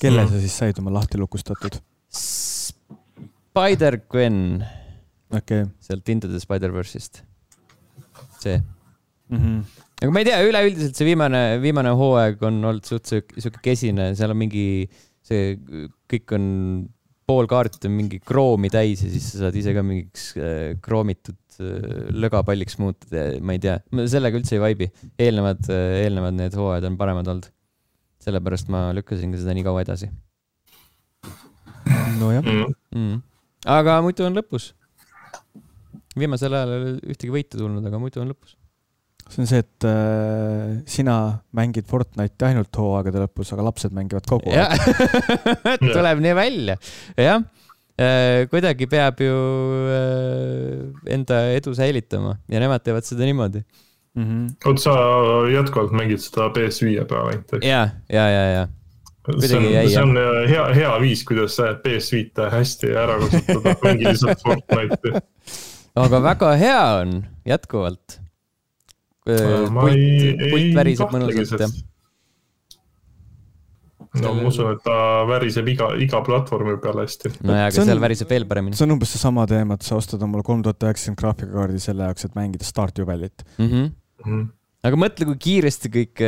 [0.00, 0.30] kelle Mm.
[0.30, 1.74] sa siis said oma lahti lukustatud?
[3.56, 4.38] Spider-Gwen
[5.34, 7.22] okei sealt Into the Spider-verse'ist.
[8.38, 8.62] see,
[9.28, 9.38] mm.
[9.38, 9.64] -hmm.
[10.02, 14.10] Aga ma ei tea, üleüldiselt see viimane, viimane hooaeg on olnud suht sihuke sihuke kesine,
[14.18, 14.66] seal on mingi,
[15.26, 15.56] see
[16.10, 16.44] kõik on,
[17.26, 21.40] pool kaarti on mingi kroomi täis ja siis sa saad ise ka mingiks äh, kroomitud
[21.58, 23.80] äh, lögapalliks muutuda ja ma ei tea,
[24.12, 24.90] sellega üldse ei vaibi.
[25.18, 27.50] eelnevad, eelnevad need hooajad on paremad olnud.
[28.26, 30.12] sellepärast ma lükkasin ka seda nii kaua edasi
[32.18, 32.74] nojah, Mm.
[32.94, 33.22] mm..
[33.66, 34.72] aga muidu on lõpus.
[36.16, 38.55] viimasel ajal ei ole ühtegi võitu tulnud, aga muidu on lõpus.
[39.30, 41.16] See on see, et äh, sina
[41.56, 44.76] mängid Fortnite'i ainult hooaegade lõpus, aga lapsed mängivad kogu aeg.
[45.96, 46.78] tuleb nii välja,
[47.20, 47.44] jah.
[48.52, 49.36] kuidagi peab ju
[49.88, 53.64] äh, enda edu säilitama ja nemad teevad seda niimoodi.
[54.16, 54.68] Mm -hmm.
[54.68, 54.92] oot, sa
[55.52, 57.66] jätkuvalt mängid seda PS5 peal ainult, eks?
[57.66, 58.66] ja, ja, ja, ja
[59.26, 63.74] see kuidagi on, see on äh, hea, hea viis, kuidas sa PS5-e hästi ära kasutada,
[63.82, 65.22] mängi lihtsalt Fortnite'i.
[66.04, 68.20] aga väga hea on jätkuvalt.
[69.26, 71.68] ei, pult ei väriseb mõnusalt ja
[74.22, 74.96] no ma usun, et ta
[75.28, 77.32] väriseb iga, iga platvormi peal hästi.
[77.42, 79.96] nojah, See aga on- seal väriseb veel paremini see on umbes seesama teema, et sa
[79.98, 83.44] ostad omale kolm tuhat üheksakümmend graafikakaardi selle jaoks, et mängida startjubelit.
[83.58, 83.66] mm.
[83.68, 83.90] -hmm.
[84.26, 84.46] Mhm.
[84.86, 86.22] Aga mõtle, kui kiiresti kõik,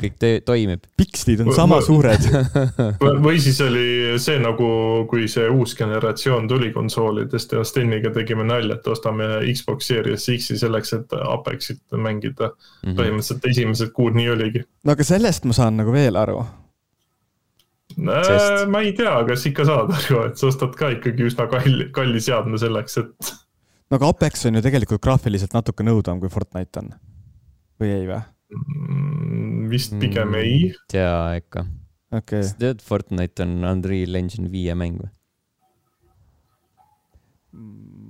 [0.00, 0.84] kõik töö- toimib.
[0.96, 2.26] pikslid on Ma- sama ma- suured.
[3.26, 4.68] või siis oli see nagu,
[5.10, 10.58] kui see uus generatsioon tuli konsoolidest ja Steniga tegime nalja, et ostame Xbox Series X-i
[10.60, 12.52] selleks, et Apexit mängida.
[12.84, 12.96] Mhm.
[12.98, 14.64] põhimõtteliselt esimesed kuud nii oligi.
[14.84, 16.42] no aga sellest ma saan nagu veel aru.
[17.96, 21.86] Sest- ma ei tea, kas ikka saad aru, et sa ostad ka ikkagi üsna kalli,
[21.96, 23.30] kalli seadme selleks, et
[23.90, 26.90] no aga Apex on ju tegelikult graafiliselt natuke nõudvam kui Fortnite on.
[27.80, 28.22] Või ei või?
[28.56, 30.72] mm, vist pigem ei.
[30.92, 31.66] tea ikka.
[32.20, 35.12] okei sa tead, Fortnite on Unreal Engine viie mäng või?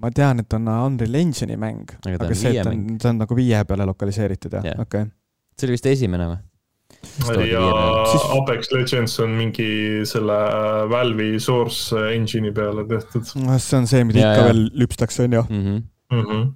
[0.02, 3.22] ma tean, et on Unreal Engine'i mäng, Aga aga on see, et on, ta on
[3.22, 5.14] nagu viie peale lokaliseeritud jah yeah., okei okay..
[5.56, 6.42] see oli vist esimene või?
[7.48, 7.62] ja.
[8.10, 9.68] Siis- Apex Legends on mingi
[10.08, 10.36] selle
[10.92, 14.52] Valve'i source engine'i peale tehtud see on see, mida Ja, ikka ja.
[14.52, 15.42] veel lüpstakse, on ju.
[15.48, 15.64] mm.
[15.64, 15.82] -hmm.
[16.12, 16.24] mm.
[16.24, 16.46] -hmm.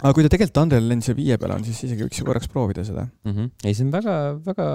[0.00, 2.84] Aga kui ta tegelikult Unreal Engine viie peal on, siis isegi võiks ju korraks proovida
[2.86, 3.06] seda.
[3.26, 3.50] Mm -hmm.
[3.64, 4.66] ei, see on väga, väga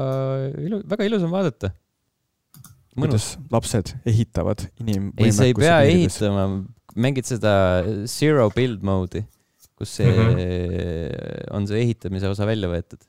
[0.68, 1.74] ilu-, väga ilus on vaadata.
[2.96, 5.78] kuidas lapsed ehitavad inimvõimekuse ei, sa ei pea.
[5.88, 6.48] ehitama,
[6.96, 7.54] mängid seda
[8.06, 9.24] zero build mode'i,
[9.80, 10.36] kus see mm.
[10.36, 11.56] -hmm.
[11.56, 13.00] on see ehitamise osa välja võetud.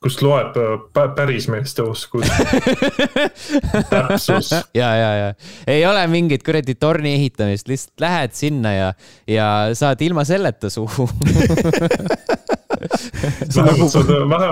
[0.00, 2.28] Kust loeb äh, päris meeste oskus
[3.92, 4.52] täpsus.
[4.74, 5.32] ja, ja, ja.
[5.68, 8.92] Ei ole mingit kuradi torni ehitamist, lihtsalt lähed sinna ja,
[9.28, 11.08] ja saad ilma selleta suhu
[13.56, 13.88] vähemalt nagu...
[13.92, 14.50] saad vähe,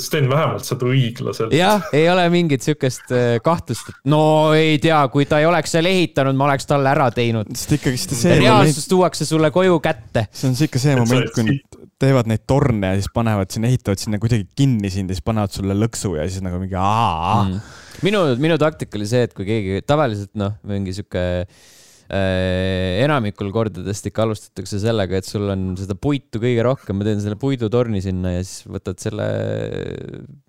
[0.00, 1.54] Sten, vähemalt saad õiglaselt.
[1.56, 4.22] jah, ei ole mingit sihukest äh, kahtlust, et no
[4.56, 7.50] ei tea, kui ta ei oleks seal ehitanud, ma oleks talle ära teinud.
[7.56, 8.38] sest ikkagist see.
[8.42, 8.92] reaalsus moment...
[8.94, 10.26] tuuakse sulle koju kätte.
[10.32, 14.00] see on ikka see moment, kui nad teevad neid torne ja siis panevad sinna, ehitavad
[14.00, 17.74] sinna kuidagi kinni sind ja siis panevad sulle lõksu ja siis nagu mingi aa mm..
[18.06, 21.68] minu, minu taktika oli see, et kui keegi tavaliselt noh, mingi sihuke äh,
[22.10, 27.38] enamikul kordadest ikka alustatakse sellega, et sul on seda puitu kõige rohkem, ma teen selle
[27.38, 29.26] puidutorni sinna ja siis võtad selle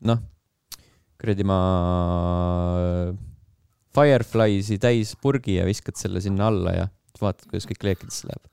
[0.10, 0.24] noh,
[1.22, 1.60] kuradi ma
[3.92, 6.88] Firefly'si täis purgi ja viskad selle sinna alla ja
[7.22, 8.48] vaatad, kuidas kõik leekidesse läheb.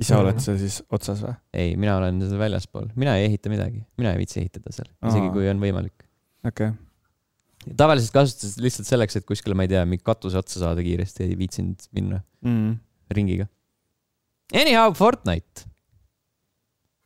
[0.00, 1.34] Ise oled seal siis otsas või?
[1.52, 5.32] ei, mina olen seal väljaspool, mina ei ehita midagi, mina ei viitsi ehitada seal, isegi
[5.34, 6.06] kui on võimalik.
[6.46, 6.70] okei.
[6.70, 6.89] okay..
[7.76, 11.36] Tavaliselt kasutasin lihtsalt selleks, et kuskile, ma ei tea, mingi katuse otsa saada kiiresti, ei
[11.38, 12.78] viitsinud minna mm.
[13.16, 13.48] ringiga.
[14.56, 15.66] Anyhow, Fortnite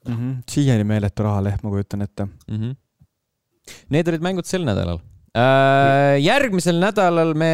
[0.08, 0.14] mm.
[0.14, 0.36] -hmm.
[0.50, 2.56] siiani meeletu rahalehm, ma kujutan ette mm.
[2.60, 2.76] -hmm.
[3.88, 4.98] Need olid mängud sel nädalal
[5.36, 6.20] äh,.
[6.20, 7.52] järgmisel nädalal me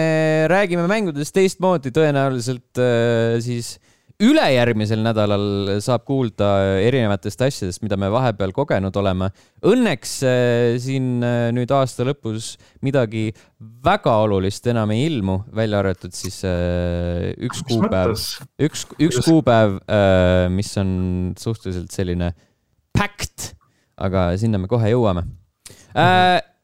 [0.50, 3.78] räägime mängudest teistmoodi, tõenäoliselt äh, siis
[4.20, 6.48] ülejärgmisel nädalal saab kuulda
[6.84, 9.30] erinevatest asjadest, mida me vahepeal kogenud oleme.
[9.66, 12.52] Õnneks äh, siin äh, nüüd aasta lõpus
[12.84, 13.30] midagi
[13.84, 18.14] väga olulist enam ei ilmu, välja arvatud siis äh, üks kuupäev,
[18.68, 19.80] üks, üks kuupäev,
[20.52, 20.92] mis on
[21.40, 22.32] suhteliselt selline
[22.96, 23.52] packed,
[24.00, 25.24] aga sinna me kohe jõuame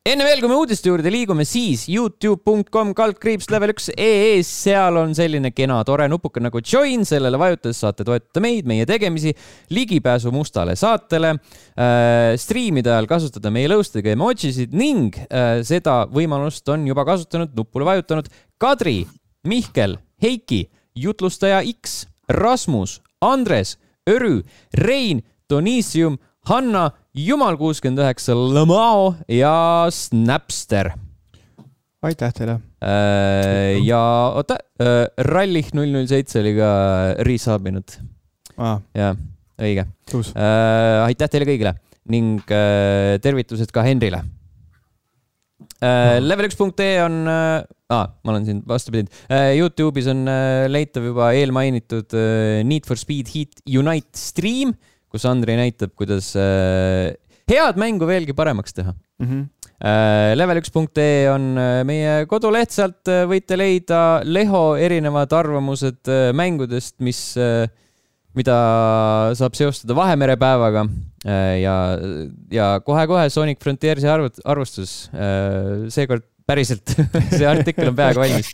[0.07, 5.17] enne veel, kui me uudiste juurde liigume, siis Youtube.com kaldkriips level üks ee, seal on
[5.19, 9.33] selline kena tore nupuke nagu join, sellele vajutades saate toetada meid, meie tegemisi,
[9.75, 16.87] ligipääsu mustale saatele äh,, striimide ajal kasutada meie lõustega emojisid ning äh, seda võimalust on
[16.87, 18.31] juba kasutanud, nupule vajutanud
[18.63, 19.01] Kadri,
[19.47, 23.75] Mihkel, Heiki, jutlustaja X, Rasmus, Andres,
[24.07, 24.39] Örü,
[24.79, 30.91] Rein, Donissium, Hanna Jumal kuuskümmend üheksa, Lamao ja Snapster.
[32.05, 32.59] aitäh teile.
[32.85, 34.01] Äh, ja
[34.37, 36.69] oota, äh, Rallih null null seitse oli ka
[37.25, 37.95] resub'inud
[38.61, 38.83] ah..
[38.93, 39.17] jah,
[39.57, 39.87] õige.
[40.13, 41.73] Äh, aitäh teile kõigile
[42.13, 42.45] ning
[43.25, 44.21] tervitused ka Henrile.
[45.81, 47.65] Level1.ee on ah,,
[47.97, 49.09] ma olen siin vastupidi.
[49.57, 50.29] Youtube'is on
[50.69, 52.13] leitav juba eelmainitud
[52.69, 54.77] Need for Speed Heat Unite stream
[55.17, 57.15] kus Andrei näitab, kuidas äh,
[57.51, 59.27] head mängu veelgi paremaks teha mm.
[59.27, 59.45] -hmm.
[60.41, 67.21] Level1.ee on äh, meie koduleht, sealt võite leida Leho erinevad arvamused mängudest, mis,
[68.37, 68.57] mida
[69.37, 70.87] saab seostada Vahemere päevaga
[71.61, 71.77] ja,
[72.53, 75.11] ja kohe-kohe Sonic Frontiersi arvut-, arvustus.
[75.93, 76.97] seekord päriselt
[77.37, 78.53] see artikkel on peaaegu valmis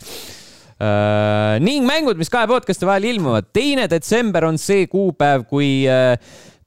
[0.83, 3.45] Uh, ning mängud, mis kahe podcast'i vahel ilmuvad.
[3.53, 6.17] teine detsember on see kuupäev, kui uh,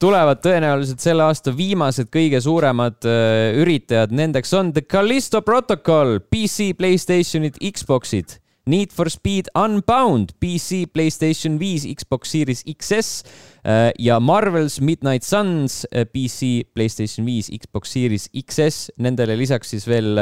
[0.01, 4.15] tulevad tõenäoliselt selle aasta viimased kõige suuremad uh, üritajad.
[4.15, 8.41] Nendeks on The Callisto Protocol, PC, Playstationid, Xboxid.
[8.67, 15.85] Need for Speed Unbound, PC, Playstation viis, Xbox Series XS uh, ja Marvel's Midnight Suns,
[15.93, 18.91] uh, PC, Playstation viis, Xbox Series XS.
[18.99, 20.19] Nendele lisaks siis veel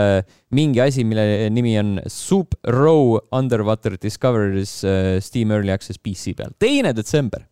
[0.53, 4.77] mingi asi, mille nimi on Soup Row Underwater Discoveries
[5.25, 6.53] Steam Early Access PC peal.
[6.61, 7.49] teine detsember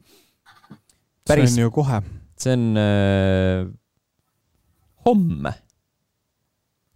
[1.29, 1.55] päris.
[1.55, 2.03] see on ju kohe.
[2.39, 3.67] see on äh,
[5.07, 5.55] homme.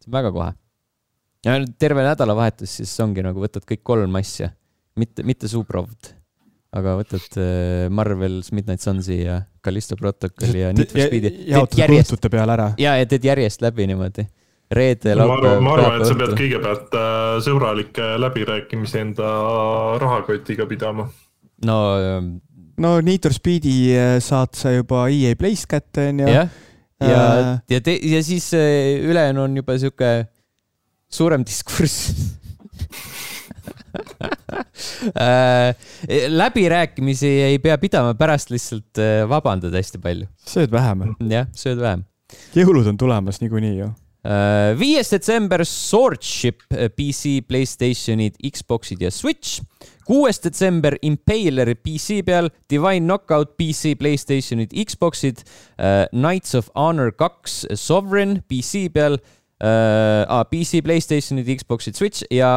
[0.01, 0.53] see on väga kohe.
[1.47, 4.51] ja terve nädalavahetus, siis ongi nagu võtad kõik kolm asja,
[4.99, 6.13] mitte, mitte Suprovd,
[6.77, 11.37] aga võtad äh, Marvel's Midnight Sunsi ja Callisto Protocolli ja Need for Speed'i.
[11.53, 12.73] jaotad õhtute peale ära.
[12.81, 14.27] ja, ja teed järjest läbi niimoodi
[14.71, 15.61] reede, laupäev.
[15.63, 19.31] ma arvan, et sa pead kõigepealt äh, sõbralikke läbirääkimisi enda
[20.03, 21.07] rahakotiga pidama.
[21.65, 21.79] no
[22.83, 26.29] no Need for Speedi äh, saad sa juba EA Play's kätte, onju.
[26.29, 26.49] jah,
[27.01, 30.11] ja äh,, ja, ja, ja siis äh, ülejäänu on juba sihuke
[31.09, 32.13] suurem diskurss
[36.41, 40.27] läbirääkimisi ei pea pidama, pärast lihtsalt vabandad hästi palju.
[40.47, 41.07] sööd vähem.
[41.33, 42.05] jah, sööd vähem.
[42.57, 43.93] jõulud on tulemas niikuinii ju
[44.77, 49.63] viies detsember Swordship PC, Playstationid, Xboxid ja Switch
[50.07, 55.43] kuues detsember Impaler PC peal, Divine Knockout PC, Playstationid, Xboxid
[55.79, 62.51] uh,, Knights of Honor kaks Sovereign PC peal uh,, ah, PC, Playstationid, Xboxid, Switch ja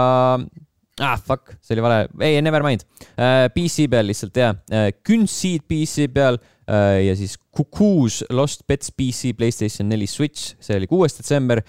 [0.99, 2.85] ah fuck, see oli vale, ei never mind.
[3.15, 9.31] Uh,, PC peal lihtsalt jah uh,, Künseed PC peal ja siis Cuckoo's Lost Pets PC,
[9.33, 11.63] Playstation neli, Switch, see oli kuues detsember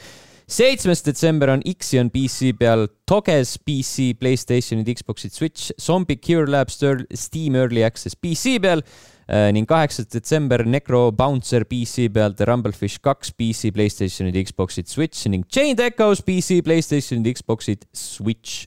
[0.50, 6.80] seitsmes detsember on Ixion PC peal, Toges PC, Playstationid, Xboxid, Switch, Zombie Cure Labs,
[7.14, 8.82] Steam Early Access PC peal
[9.30, 15.28] äh, ning kaheksas detsember Necro Bouncer PC peal, The Rumblefish kaks PC, Playstationid, Xboxid, Switch
[15.30, 18.66] ning Chained Echoes PC, Playstationid, Xboxid, Switch.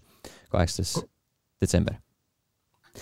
[0.53, 1.01] kaheksas
[1.61, 1.99] detsember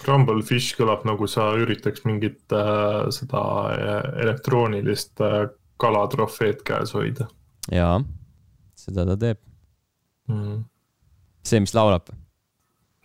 [0.08, 3.44] Rumblefish kõlab nagu sa üritaks mingit äh, seda
[3.76, 5.44] äh, elektroonilist äh,
[5.82, 7.28] kalatrofeed käes hoida.
[7.70, 8.00] jaa,
[8.86, 9.40] seda ta teeb
[10.32, 10.58] mm..
[11.46, 12.12] see, mis laulab.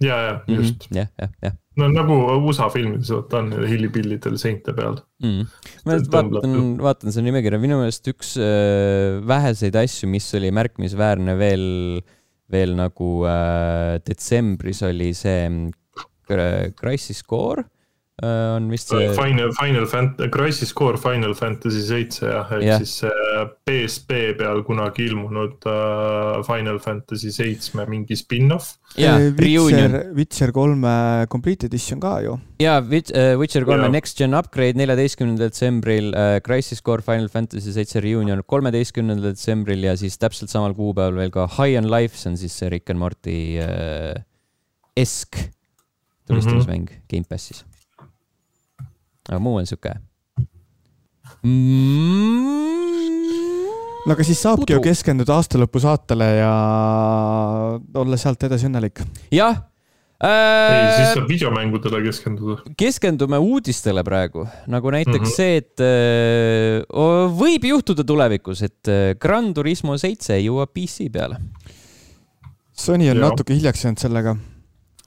[0.02, 0.90] ja, ja just mm.
[0.90, 0.98] -hmm.
[1.00, 1.56] jah, jah, jah.
[1.80, 2.18] no nagu
[2.48, 5.46] USA filmides vaata on hillipillidel seinte peal mm..
[5.86, 11.66] ma vaatan, vaatan seda nimekirja, minu meelest üks äh, väheseid asju, mis oli märkimisväärne veel,
[12.52, 15.70] veel nagu äh, detsembris oli see
[16.26, 17.62] Crisis Core
[18.24, 19.08] on vist see.
[19.12, 22.80] Final, Final Fant-, Crisis Core Final Fantasy seitse jah, ehk yeah.
[22.80, 28.78] siis see PSP peal kunagi ilmunud uh, Final Fantasy seitsme mingi spin-off.
[28.96, 32.38] jaa, Witcher, Witcher kolme Complete Edition ka ju.
[32.62, 36.10] jaa, Witcher kolme Next Gen Upgrade neljateistkümnendal detsembril
[36.46, 41.50] Crisis Core Final Fantasy seitse Reunion kolmeteistkümnendal detsembril ja siis täpselt samal kuupäeval veel ka
[41.58, 44.16] High on Life, see on siis see Rick and Morty uh,
[44.96, 45.36] esk
[46.26, 47.08] tulistamismäng mm -hmm.
[47.12, 47.75] Gamepassis.
[49.28, 49.94] Aga muu on sihuke
[51.42, 52.46] mm.
[54.06, 54.78] no aga siis saabki Pudu.
[54.78, 56.52] ju keskenduda aastalõpu saatele ja
[58.02, 59.02] olla sealt edasi õnnelik.
[59.34, 59.64] jah
[60.22, 60.28] äh,.
[60.28, 62.74] ei, siis saab videomängudele keskenduda.
[62.78, 65.36] keskendume uudistele praegu, nagu näiteks mm -hmm.
[65.36, 71.40] see, et äh, võib juhtuda tulevikus, et äh, Gran Turismo seitse jõuab PC peale.
[72.76, 73.22] Sony on ja.
[73.30, 74.36] natuke hiljaks jäänud sellega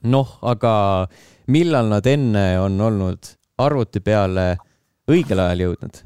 [0.02, 1.08] noh, aga
[1.50, 3.34] millal nad enne on olnud
[3.64, 4.54] arvuti peale
[5.10, 6.04] õigel ajal jõudnud?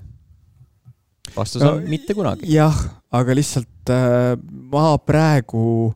[1.37, 2.49] vastus on no, mitte kunagi.
[2.53, 2.77] jah,
[3.15, 4.35] aga lihtsalt äh,
[4.73, 5.93] ma praegu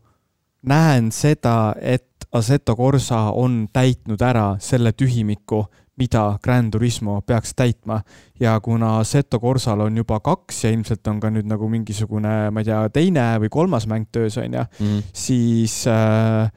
[0.68, 5.62] näen seda, et Assetto Corsa on täitnud ära selle tühimiku,
[5.98, 8.02] mida Grand Turismo peaks täitma.
[8.40, 12.60] ja kuna Assetto Corsal on juba kaks ja ilmselt on ka nüüd nagu mingisugune, ma
[12.60, 15.02] ei tea, teine või kolmas mäng töös, on ju, mm.
[15.12, 16.50] siis äh,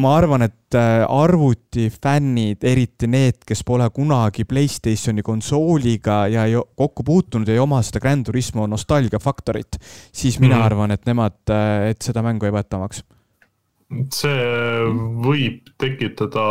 [0.00, 7.48] ma arvan, et äh, arvutifännid, eriti need, kes pole kunagi Playstationi konsooliga ja kokku puutunud
[7.48, 9.76] ja ei oma seda Grand Turismo nostalgiafaktorit,
[10.12, 10.68] siis mina mm.
[10.68, 13.04] arvan, et nemad, äh, et seda mängu ei võeta omaks
[14.14, 14.44] see
[15.24, 16.44] võib tekitada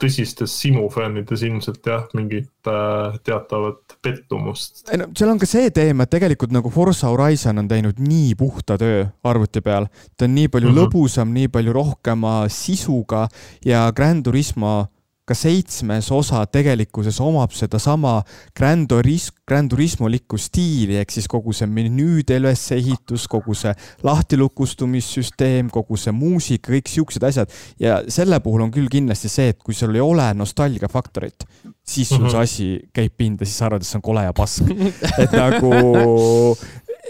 [0.00, 4.84] tõsistes simufännides ilmselt jah, mingit äh, teatavat pettumust.
[4.90, 8.34] ei no seal on ka see teema, et tegelikult nagu Forza Horizon on teinud nii
[8.38, 10.90] puhta töö arvuti peal, ta on nii palju mm -hmm.
[10.90, 13.26] lõbusam, nii palju rohkema sisuga
[13.64, 14.86] ja Gran Turismo
[15.26, 18.20] ka seitsmes osa tegelikkuses omab sedasama
[18.56, 23.72] Grand Turis-, Grand Turismolikku stiili, ehk siis kogu see menüüde ülesehitus, kogu see
[24.06, 27.50] lahtilukustumissüsteem, kogu see muusika, kõik siuksed asjad.
[27.82, 31.46] ja selle puhul on küll kindlasti see, et kui sul ei ole nostalgiafaktorit,
[31.82, 32.30] siis sul mm -hmm.
[32.30, 34.62] see asi käib pinda, siis sa arvad, et see on kole ja pask.
[35.22, 36.56] et nagu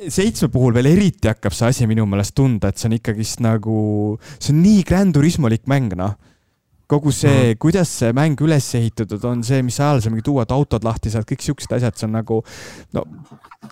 [0.08, 4.18] seitsme puhul veel eriti hakkab see asi minu meelest tunda, et see on ikkagist nagu,
[4.38, 6.16] see on nii Grand Turismolik mäng, noh
[6.90, 10.52] kogu see mm., kuidas see mäng üles ehitatud on, see, mis ajal sa mingid uued
[10.54, 12.40] autod lahti saad, kõik siuksed asjad, see on nagu
[12.96, 13.04] no,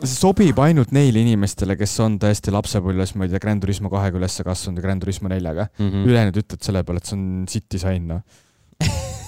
[0.00, 4.18] see sobib ainult neile inimestele, kes on tõesti lapsepõlves, ma ei tea, Grand Turismo kahega
[4.18, 5.68] üles kasvanud ja Grand Turismo neljaga.
[5.78, 6.08] Mm -hmm..
[6.10, 8.22] ülejäänud ütlevad selle peale, et see on sitt disain, noh.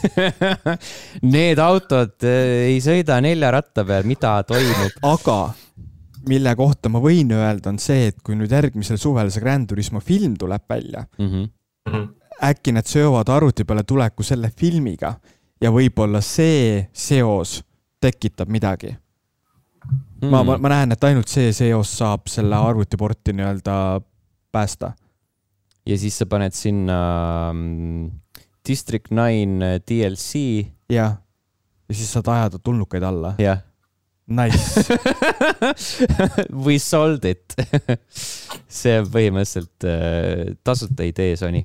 [1.36, 4.98] Need autod äh, ei sõida nelja ratta peal, mida toimub?
[5.14, 5.38] aga
[6.26, 10.02] mille kohta ma võin öelda, on see, et kui nüüd järgmisel suvel see Grand Turismo
[10.02, 15.14] film tuleb välja mm, -hmm äkki nad seovad arvuti peale tuleku selle filmiga
[15.60, 17.60] ja võib-olla see seos
[18.02, 20.28] tekitab midagi mm..
[20.30, 23.76] ma, ma, ma näen, et ainult see seos saab selle arvutiporti nii-öelda
[24.52, 24.92] päästa.
[25.86, 26.98] ja siis sa paned sinna
[27.50, 28.10] um,
[28.66, 30.66] District Nine DLC.
[30.90, 31.16] jah,
[31.88, 33.34] ja siis saad ajada tulnukaid alla.
[33.38, 33.62] jah.
[34.26, 34.82] Nice
[36.66, 37.54] We sold it
[38.80, 41.62] see on põhimõtteliselt uh, tasuta idee, Sony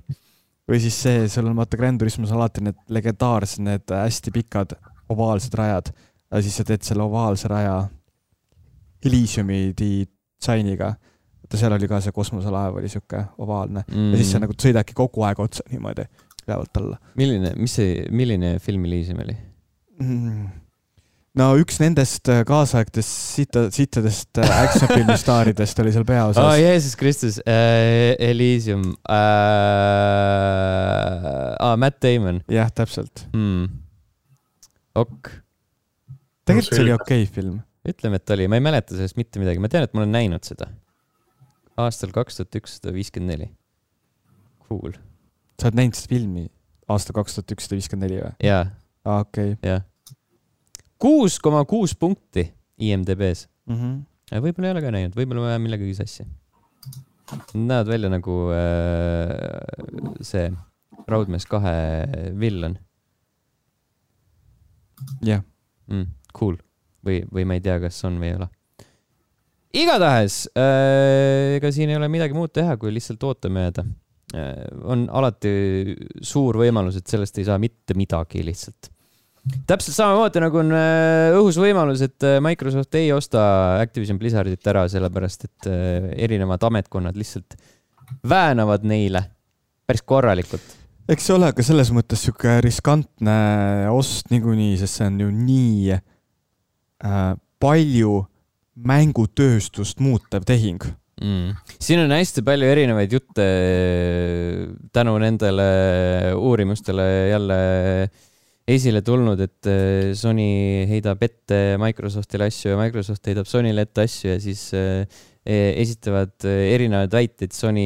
[0.72, 4.76] või siis see, seal on vaata Grand Turismos alati need legendaarsed, need hästi pikad
[5.12, 5.92] ovaalsed rajad.
[6.32, 7.76] ja siis sa teed selle ovaalse raja
[9.06, 10.94] Elysiumi disainiga.
[11.42, 14.12] vaata, seal oli ka see kosmoselaev oli sihuke ovaalne mm.
[14.12, 14.48] ja siis sa mm.
[14.48, 16.08] nagu sõidadki kogu aeg otse niimoodi
[16.48, 16.98] ülevalt alla.
[17.20, 19.36] milline, mis see, milline film Elysium oli
[20.00, 20.61] mm.?
[21.40, 26.42] No üks nendest äh, kaasaegtest sita, sittadest äh, action-filmi staaridest oli seal peaosas.
[26.44, 29.16] aa oh,, Jeesus Kristus äh,, Elysium äh,.
[31.56, 32.42] aa, Matt Damon.
[32.52, 33.70] jah, täpselt hmm..
[35.00, 35.32] ok.
[36.50, 37.62] tegelikult see oli okei okay film.
[37.88, 40.44] ütleme, et oli, ma ei mäleta sellest mitte midagi, ma tean, et ma olen näinud
[40.48, 40.68] seda.
[41.80, 43.48] aastal kaks tuhat ükssada viiskümmend neli.
[44.68, 44.92] Cool.
[45.60, 46.50] sa oled näinud seda filmi
[46.92, 48.34] aastal kaks tuhat ükssada viiskümmend neli või?
[48.44, 48.66] jaa.
[49.06, 49.72] aa, okei okay..
[49.72, 49.88] jah.
[51.02, 52.46] Kuus koma kuus punkti
[52.82, 53.76] IMDB-s mm.
[53.78, 54.42] -hmm.
[54.46, 56.28] võib-olla ei ole ka näinud, võib-olla ma ajan millegagi sassi.
[57.56, 59.32] Näevad välja nagu äh,
[60.22, 60.50] see
[61.08, 61.76] Raudmees kahe
[62.40, 62.78] villan.
[65.22, 65.44] jah yeah.
[65.88, 66.08] mm,.
[66.38, 66.60] Cool
[67.06, 68.48] või, või ma ei tea, kas on või ei ole.
[69.74, 73.86] igatahes äh,, ega siin ei ole midagi muud teha, kui lihtsalt ootama jääda
[74.36, 74.66] äh,.
[74.84, 78.92] on alati suur võimalus, et sellest ei saa mitte midagi lihtsalt
[79.70, 83.42] täpselt samamoodi nagu on äh, õhus võimalus, et äh, Microsoft ei osta
[83.82, 87.58] Activision Blizzardit ära, sellepärast et äh, erinevad ametkonnad lihtsalt
[88.28, 89.26] väänavad neile
[89.88, 90.78] päris korralikult.
[91.10, 93.38] eks see ole ka selles mõttes sihuke riskantne
[93.92, 97.22] ost niikuinii, sest see on ju nii äh,
[97.62, 98.22] palju
[98.82, 100.84] mängutööstust muutev tehing
[101.22, 101.58] mm..
[101.82, 103.48] siin on hästi palju erinevaid jutte
[104.94, 105.72] tänu nendele
[106.38, 107.64] uurimustele jälle
[108.06, 108.20] äh,
[108.76, 114.32] esile tulnud, et äh, Sony heidab ette Microsoftile asju ja Microsoft heidab Sonyle ette asju
[114.32, 115.04] ja siis äh,
[115.46, 117.56] e-, esitavad äh, erinevaid väiteid.
[117.56, 117.86] Sony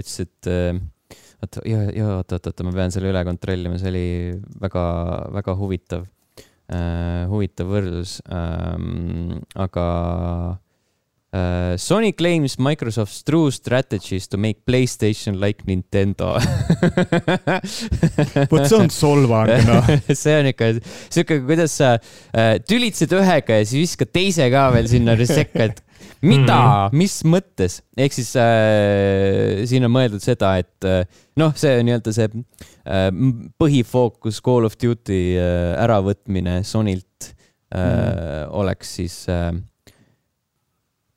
[0.00, 0.50] ütles, et
[1.44, 4.08] oota, oota, oota, ma pean selle üle kontrollima, see oli
[4.64, 4.84] väga,
[5.38, 6.10] väga huvitav
[7.28, 9.34] huvitav võrdlus um,.
[9.60, 9.82] aga
[11.34, 16.38] Uh, Sony claims Microsoft's true strategy is to make PlayStation like Nintendo
[18.52, 19.82] vot see on solvang, noh.
[20.14, 20.68] see on ikka
[21.10, 25.82] sihuke, kuidas sa uh, tülitsed ühega ja siis viskad teise ka veel sinna sekka, et
[26.22, 27.02] mida mm, -hmm.
[27.02, 31.02] mis mõttes, ehk siis äh, siin on mõeldud seda, et äh,
[31.42, 33.10] noh, see nii-öelda see äh,
[33.58, 38.54] põhifookus Call of Duty äh, äravõtmine Sonylt äh, mm -hmm.
[38.62, 39.50] oleks siis äh,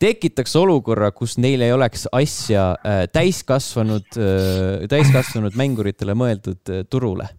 [0.02, 7.30] tekitaks olukorra, kus neil ei oleks asja äh, täiskasvanud äh,, täiskasvanud mänguritele mõeldud äh, turule.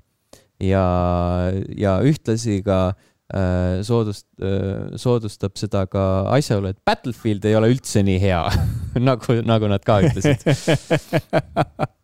[0.61, 0.83] ja,
[1.79, 2.95] ja ühtlasi ka
[3.85, 4.41] soodust-
[4.97, 6.03] soodustab seda ka
[6.33, 8.41] asjaolu, et Battlefield ei ole üldse nii hea
[9.09, 10.49] nagu, nagu nad ka ütlesid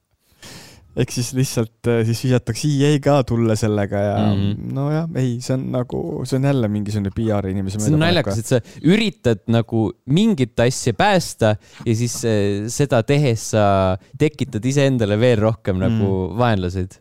[0.95, 4.73] ehk siis lihtsalt äh, siis visatakse EA ka tulla sellega ja mm -hmm.
[4.77, 7.81] nojah, ei, see on nagu, see on jälle mingisugune PR inimese.
[7.81, 13.51] see on naljakas, et sa üritad nagu mingit asja päästa ja siis äh, seda tehes
[13.51, 16.39] sa tekitad iseendale veel rohkem nagu mm -hmm.
[16.39, 17.01] vaenlaseid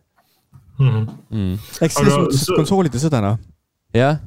[0.78, 0.88] mm.
[0.88, 1.10] -hmm.
[1.30, 1.58] Mm.
[1.80, 3.38] eks selles mõttes, et konsoolide sõda noh.
[3.94, 4.18] jah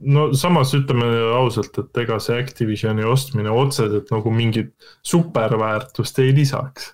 [0.00, 6.92] no samas ütleme ausalt, et ega see Activisioni ostmine otseselt nagu mingit superväärtust ei lisaks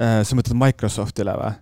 [0.00, 1.52] sa mõtled Microsoftile või?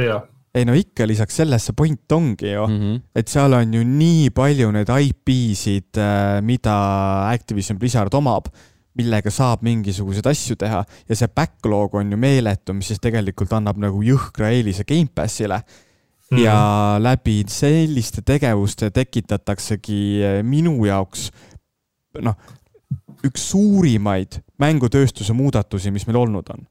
[0.00, 0.24] jah.
[0.54, 3.00] ei no ikka, lisaks sellesse point ongi ju mm, -hmm.
[3.16, 6.74] et seal on ju nii palju neid IP-sid, äh, mida
[7.30, 8.48] Activision Blizzard omab,
[8.96, 13.80] millega saab mingisuguseid asju teha ja see backlog on ju meeletu, mis siis tegelikult annab
[13.80, 16.36] nagu jõhkra eelise Gamepassile mm.
[16.36, 16.42] -hmm.
[16.44, 21.30] ja läbi selliste tegevuste tekitataksegi äh, minu jaoks
[22.20, 22.36] noh,
[23.24, 26.66] üks suurimaid mängutööstuse muudatusi, mis meil olnud on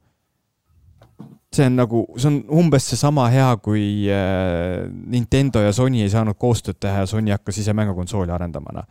[1.52, 6.38] see on nagu, see on umbes seesama hea, kui äh, Nintendo ja Sony ei saanud
[6.40, 8.86] koostööd teha ja Sony hakkas ise mängukonsooli arendama, noh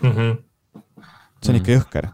[0.00, 0.82] mm -hmm..
[1.42, 2.10] see on ikka jõhker.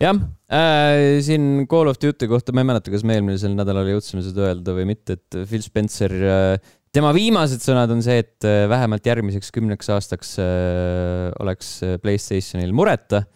[0.00, 0.16] jah
[0.48, 4.48] äh,, siin Call of Duty kohta, ma ei mäleta, kas me eelmisel nädalal jõudsime seda
[4.48, 9.06] öelda või mitte, et Phil Spencer äh, tema viimased sõnad on see, et äh, vähemalt
[9.06, 13.26] järgmiseks kümneks aastaks äh, oleks Playstationil mureta,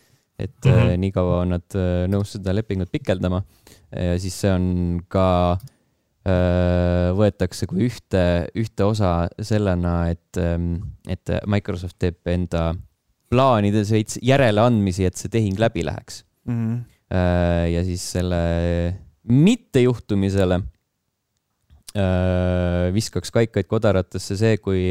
[0.40, 1.00] et mm -hmm.
[1.04, 3.42] niikaua on nad nõus seda lepingut pikendama
[3.96, 4.66] ja siis see on
[5.10, 5.58] ka,
[6.28, 8.22] äh, võetakse kui ühte,
[8.58, 10.74] ühte osa sellena, et, ähm,
[11.10, 12.70] et Microsoft teeb enda
[13.30, 16.54] plaanides veits järeleandmisi, et see tehing läbi läheks mm.
[16.54, 16.78] -hmm.
[17.70, 18.40] ja siis selle
[19.22, 20.60] mittejuhtumisele
[21.94, 24.90] äh, viskaks kaikaid kodaratesse see, kui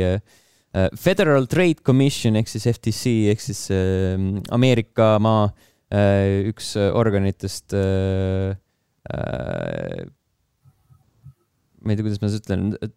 [0.96, 3.68] Federal Trade Commission ehk siis FTC ehk siis
[4.52, 5.50] Ameerika maa
[6.46, 8.69] üks organitest Äh,
[11.80, 12.94] ma ei tea, kuidas ma seda ütlen,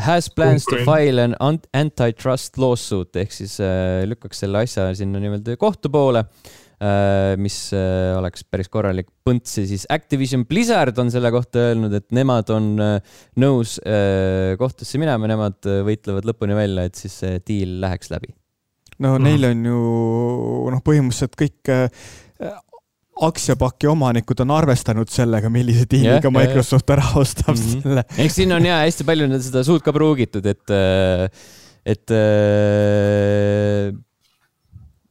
[0.00, 5.56] has plans to file an antitrust lawsuit ehk siis äh, lükkaks selle asja sinna niimoodi
[5.60, 11.32] kohtu poole äh,, mis äh, oleks päris korralik põnts ja siis Activision Blizzard on selle
[11.34, 17.04] kohta öelnud, et nemad on äh, nõus äh, kohtusse minema, nemad võitlevad lõpuni välja, et
[17.04, 18.32] siis see deal läheks läbi.
[18.98, 19.28] no mm.
[19.28, 19.80] neil on ju
[20.72, 21.76] noh, põhimõtteliselt kõik
[23.20, 26.98] aktsiapaki omanikud on arvestanud sellega, millise diiliga yeah, Microsoft yeah.
[26.98, 27.82] ära ostab mm -hmm.
[27.82, 28.04] selle.
[28.24, 31.28] ehk siin on ja hästi palju seda suud ka pruugitud, et, äh,
[31.84, 33.92] et äh,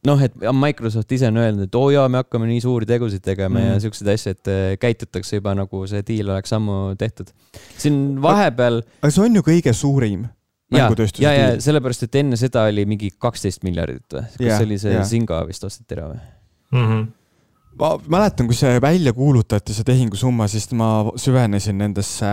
[0.06, 3.22] noh, et Microsoft ise on öelnud, et oo oh jaa, me hakkame nii suuri tegusid
[3.22, 3.66] tegema mm.
[3.66, 7.30] ja siukseid asju, et äh, käitutakse juba nagu see diil oleks ammu tehtud.
[7.78, 8.82] siin vahepeal.
[9.02, 10.26] aga see on ju kõige suurim
[10.72, 14.26] mängutööstuse ja, ja, ja sellepärast, et enne seda oli mingi kaksteist miljardit või?
[14.26, 15.02] kas ja, see oli see ja.
[15.08, 16.86] Zynga vist osteti ära või mm?
[16.86, 17.10] -hmm.
[17.80, 22.28] Ma mäletan, kui see välja kuulutati, see tehingusumma, siis ma süvenesin nendesse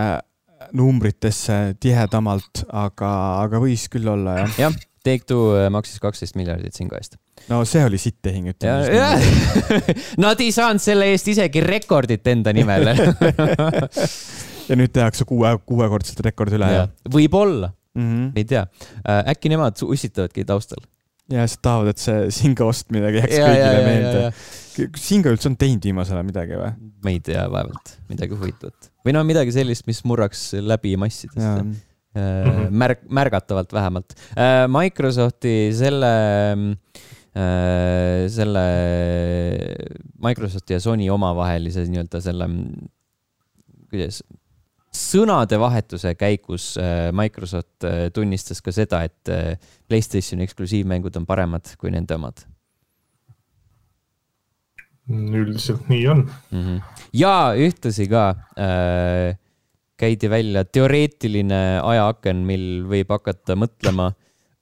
[0.76, 3.10] numbritesse tihedamalt, aga,
[3.46, 4.62] aga võis küll olla jah.
[4.66, 7.16] jah, Take-Two äh, maksis kaksteist miljardit Zynga eest
[7.48, 9.08] no see oli sitt tehing, ütleme.
[10.24, 12.94] Nad ei saanud selle eest isegi rekordit enda nimele
[14.68, 16.70] ja nüüd tehakse kuue, kuuekordset rekordi üle.
[17.10, 18.32] võib-olla mm, -hmm.
[18.36, 18.66] ei tea.
[19.02, 20.82] Äh, äkki nemad ussitavadki taustal.
[21.30, 24.94] Ja siis tahavad, et see Singa ostmine jääks ja, kõigile meelde.
[25.00, 26.72] Singa üldse on teinud viimasel ajal midagi või?
[27.04, 31.86] ma ei tea, vaevalt midagi huvitavat või no midagi sellist, mis murraks läbi massidest.
[32.10, 34.16] Äh, märg-, märgatavalt vähemalt.
[34.34, 36.10] Äh, Microsofti selle
[37.30, 38.64] Äh, selle
[40.18, 42.48] Microsofti ja Sony omavahelise nii-öelda selle,
[43.86, 44.18] kuidas,
[44.90, 49.30] sõnadevahetuse käigus äh, Microsoft äh, tunnistas ka seda, et
[49.88, 52.46] Playstationi eksklusiivmängud on paremad kui nende omad.
[55.10, 56.18] üldiselt nii on
[56.50, 56.60] mm.
[56.62, 57.06] -hmm.
[57.12, 58.28] ja ühtlasi ka
[58.58, 59.36] äh,
[59.98, 64.12] käidi välja teoreetiline ajaaken, mil võib hakata mõtlema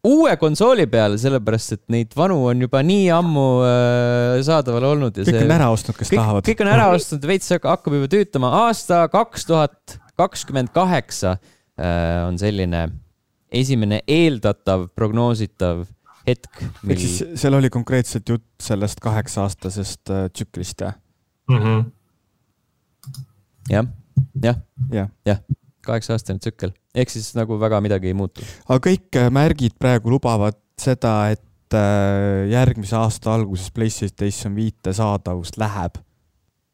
[0.09, 5.19] uue konsooli peale, sellepärast et neid vanu on juba nii ammu äh, saadaval olnud.
[5.19, 6.49] kõik see, on ära ostnud, kes kõik, tahavad.
[6.49, 8.53] kõik on ära ostnud, veits hakkab juba töötama.
[8.67, 12.89] aasta kaks tuhat kakskümmend kaheksa äh, on selline
[13.55, 15.87] esimene eeldatav, prognoositav
[16.29, 16.97] hetk mil....
[16.97, 20.99] ehk siis seal oli konkreetselt jutt sellest kaheksa-aastasest äh, tsüklist, jah
[21.49, 21.87] mm -hmm.?
[23.73, 23.89] jah,
[24.43, 24.61] jah,
[24.93, 25.41] jah, jah
[25.89, 28.45] kaheksa-aastane tsükkel, ehk siis nagu väga midagi ei muutu.
[28.69, 35.57] aga kõik äh, märgid praegu lubavad seda, et äh, järgmise aasta alguses PlayStation viite saadavus
[35.61, 36.01] läheb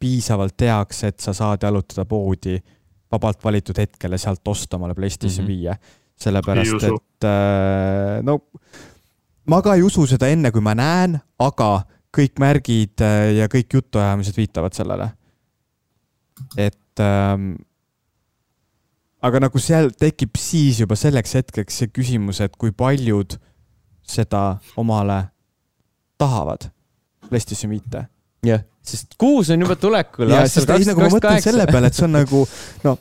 [0.00, 2.58] piisavalt heaks, et sa saad jalutada poodi
[3.14, 6.00] vabalt valitud hetkel ja sealt osta omale PlayStation viie mm -hmm..
[6.26, 8.40] sellepärast, et äh, no
[9.50, 11.84] ma ka ei usu seda enne, kui ma näen, aga
[12.14, 13.02] kõik märgid
[13.38, 15.08] ja kõik jutuajamised viitavad sellele.
[16.56, 17.54] et ähm,
[19.24, 23.38] aga nagu seal tekib siis juba selleks hetkeks see küsimus, et kui paljud
[24.04, 25.22] seda omale
[26.20, 26.68] tahavad,
[27.28, 28.04] PlayStation viite.
[28.48, 30.28] Jah, sest kuus on juba tulekul.
[30.30, 32.44] ja, sest ei, nagu ma mõtlen selle peale, et see on nagu,
[32.84, 32.98] no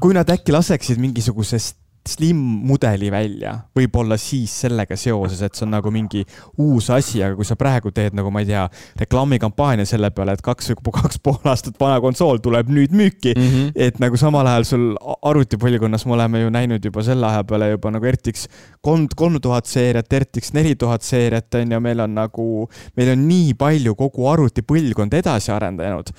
[0.00, 1.76] kui nad äkki laseksid mingisugusest
[2.08, 2.36] slim
[2.68, 6.20] mudeli välja, võib-olla siis sellega seoses, et see on nagu mingi
[6.60, 8.64] uus asi, aga kui sa praegu teed nagu ma ei tea,
[9.00, 13.72] reklaamikampaania selle peale, et kaks, kaks pool aastat vana konsool tuleb nüüd müüki mm, -hmm.
[13.88, 17.94] et nagu samal ajal sul arvutipõlvkonnas me oleme ju näinud juba selle aja peale juba
[17.96, 18.48] nagu RTX
[18.80, 23.28] kolm, kolm tuhat seeriat, RTX neli tuhat seeriat on ju, meil on nagu, meil on
[23.28, 26.12] nii palju kogu arvutipõlvkond edasi arendanud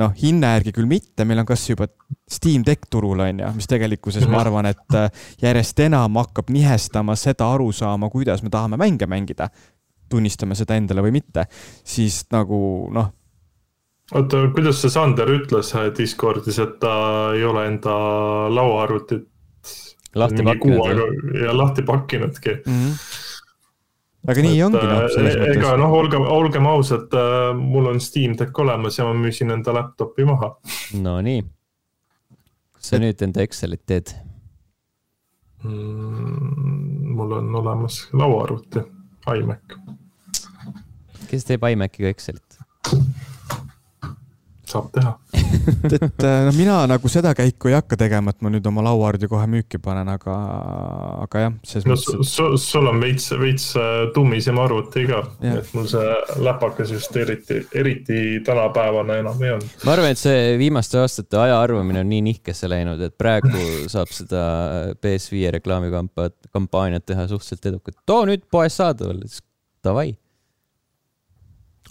[0.00, 1.88] noh, hinna järgi küll mitte, meil on kas juba
[2.30, 5.08] Steam Deck turul on ju, mis tegelikkuses ma arvan, et äh,
[5.42, 9.50] järjest enam hakkab nihestama seda arusaama, kuidas me tahame mänge mängida.
[10.06, 11.48] tunnistame seda endale või mitte,
[11.82, 12.58] siis nagu
[12.94, 13.08] noh.
[14.14, 17.96] oota, kuidas see Sander ütles äh, Discordis, et ta ei ole enda
[18.54, 19.26] lauaarvutit
[20.14, 21.42] lahti pakkinud?
[21.42, 22.82] ja lahti pakkinudki mm.
[22.84, 23.24] -hmm
[24.26, 25.58] aga nii et, ongi noh, äh, selles mõttes.
[25.60, 29.74] ega noh, olgem, olgem ausad, äh, mul on Steam Deck olemas ja ma müüsin enda
[29.76, 30.52] laptopi maha.
[31.02, 31.44] Nonii,
[32.76, 34.14] kas sa nüüd enda Excelit teed
[35.64, 37.14] mm,?
[37.16, 38.82] mul on olemas lauaarvuti,
[39.38, 39.78] iMac.
[41.30, 42.60] kes teeb iMaciga Excelit?
[44.70, 45.14] Saab teha
[45.96, 49.46] et no mina nagu seda käiku ei hakka tegema, et ma nüüd oma lauaarvuti kohe
[49.50, 50.34] müüki panen, aga,
[51.24, 52.32] aga jah, selles no, mõttes.
[52.32, 57.60] sul, sul on veits, veits äh, tummisem arvuti ka, et mul see läpakas just eriti,
[57.76, 59.78] eriti tänapäevane enam ei olnud.
[59.86, 63.64] ma arvan, et see viimaste aastate aja arvamine on nii nihkesse läinud, et praegu
[63.94, 64.44] saab seda
[65.00, 68.00] PS5 reklaamikampaaniat teha suhteliselt edukalt.
[68.06, 69.22] too nüüd poes saadaval,
[69.84, 70.10] davai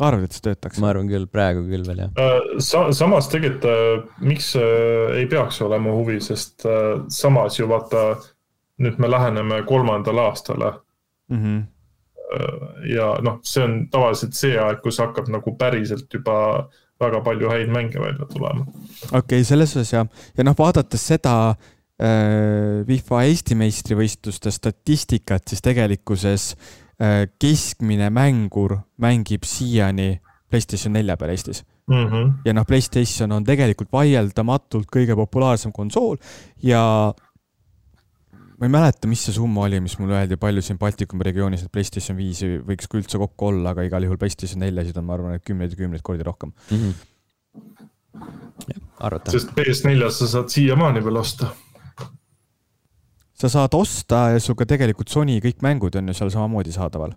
[0.04, 0.80] arvad, et see töötaks?
[0.84, 2.86] ma arvan küll, praegu küll veel jah äh, Sa.
[2.96, 6.66] samas tegelikult äh, miks äh, ei peaks olema huvi, sest
[7.14, 8.08] samas ju vaata,
[8.84, 10.74] nüüd me läheneme kolmandale aastale
[11.32, 11.44] mm.
[11.44, 11.62] -hmm.
[12.92, 16.68] ja noh, see on tavaliselt see aeg, kus hakkab nagu päriselt juba
[17.00, 18.66] väga palju häid mänge välja tulema.
[19.12, 25.64] okei okay,, selles osas jah, ja noh, vaadates seda äh, FIFA Eesti meistrivõistluste statistikat, siis
[25.64, 26.85] tegelikkuses äh, Äh,
[27.42, 32.08] keskmine mängur mängib siiani PlayStation nelja peal Eestis mm.
[32.08, 32.34] -hmm.
[32.46, 36.18] ja noh, PlayStation on tegelikult vaieldamatult kõige populaarsem konsool
[36.64, 37.14] ja
[38.56, 41.74] ma ei mäleta, mis see summa oli, mis mulle öeldi, palju siin Baltikumi regioonis neid
[41.74, 45.36] Playstation viisi võiks ka üldse kokku olla, aga igal juhul Playstation neljasid on, ma arvan,
[45.36, 46.78] et kümneid ja kümneid kordi rohkem mm.
[46.78, 48.24] -hmm.
[49.00, 49.36] arvata.
[49.36, 51.52] sest PS4-s sa saad siiamaani veel osta.
[53.36, 57.16] Sa saad osta ja sinuga tegelikult Sony kõik mängud on ju seal samamoodi saadaval.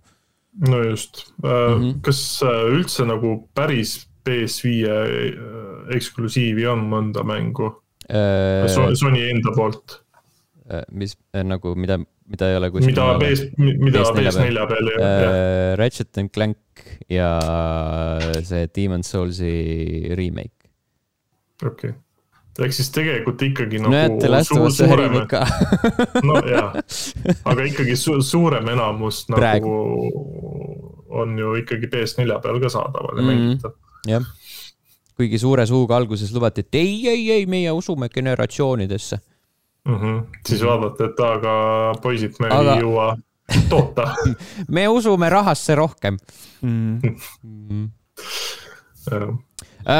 [0.68, 2.00] no just mm, -hmm.
[2.02, 7.72] kas äh, üldse nagu päris PS5 äh, eksklusiivi on mõnda mängu
[8.10, 8.66] äh,?
[8.94, 10.02] Sony enda poolt
[10.92, 11.96] mis nagu, mida,
[12.28, 12.92] mida ei ole kuskil.
[12.92, 15.76] mida PS, mida PS4 peal ei ole.
[15.80, 17.30] Ratchet and Clank ja
[18.44, 20.68] see Demon's Souls'i remake.
[21.64, 21.96] okei okay.,
[22.58, 23.92] ehk siis tegelikult ikkagi nagu.
[23.94, 25.44] näete, Last of Us ühe remake ka
[26.28, 26.74] nojah,
[27.44, 29.76] aga ikkagi su suurem enamus nagu Praegu.
[31.20, 33.46] on ju ikkagi PS4 peal ka saadaval ja mm -hmm.
[33.46, 33.72] mängitav.
[34.06, 34.26] jah,
[35.16, 39.18] kuigi suure suuga alguses lubati, et ei, ei, ei, meie usume generatsioonidesse
[39.88, 39.94] mm.
[39.94, 40.22] -hmm.
[40.46, 41.54] siis vaadata, et aga
[42.02, 42.74] poisid, me aga...
[42.74, 43.16] ei jõua
[43.68, 44.14] toota
[44.74, 46.16] me usume rahasse rohkem
[46.62, 47.00] mm..
[47.42, 47.90] Mm.
[49.88, 49.94] Äh,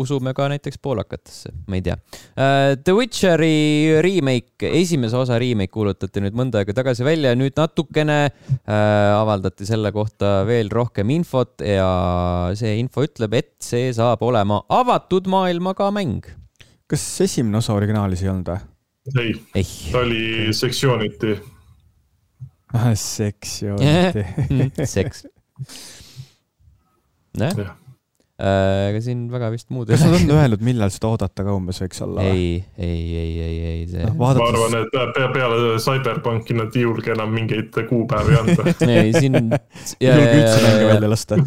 [0.00, 2.74] usume ka näiteks poolakatesse, ma ei tea uh,.
[2.84, 8.18] The Witcheri remake, esimese osa remake kuulutati nüüd mõnda aega tagasi välja ja nüüd natukene
[8.28, 8.72] uh,
[9.20, 11.88] avaldati selle kohta veel rohkem infot ja
[12.58, 16.26] see info ütleb, et see saab olema avatud maailmaga mäng.
[16.90, 18.60] kas esimene osa originaalis ei olnud või?
[19.20, 20.24] ei, ei., ta oli
[20.56, 21.38] sektsiooniti.
[22.74, 25.26] Ah, sektsiooniti seks.
[27.38, 27.83] jah Äh,
[28.44, 32.02] ega siin väga vist muud kas nad on öelnud, millal seda oodata ka umbes võiks
[32.04, 32.24] olla?
[32.28, 34.14] ei, ei, ei, ei, ei see no,.
[34.20, 34.42] Vaadates...
[34.42, 39.38] ma arvan, et pe peale Cyberpunki nad ei julge enam mingeid kuupäevi anda ei, siin.
[39.38, 41.40] ei julge üldse mänge välja lasta.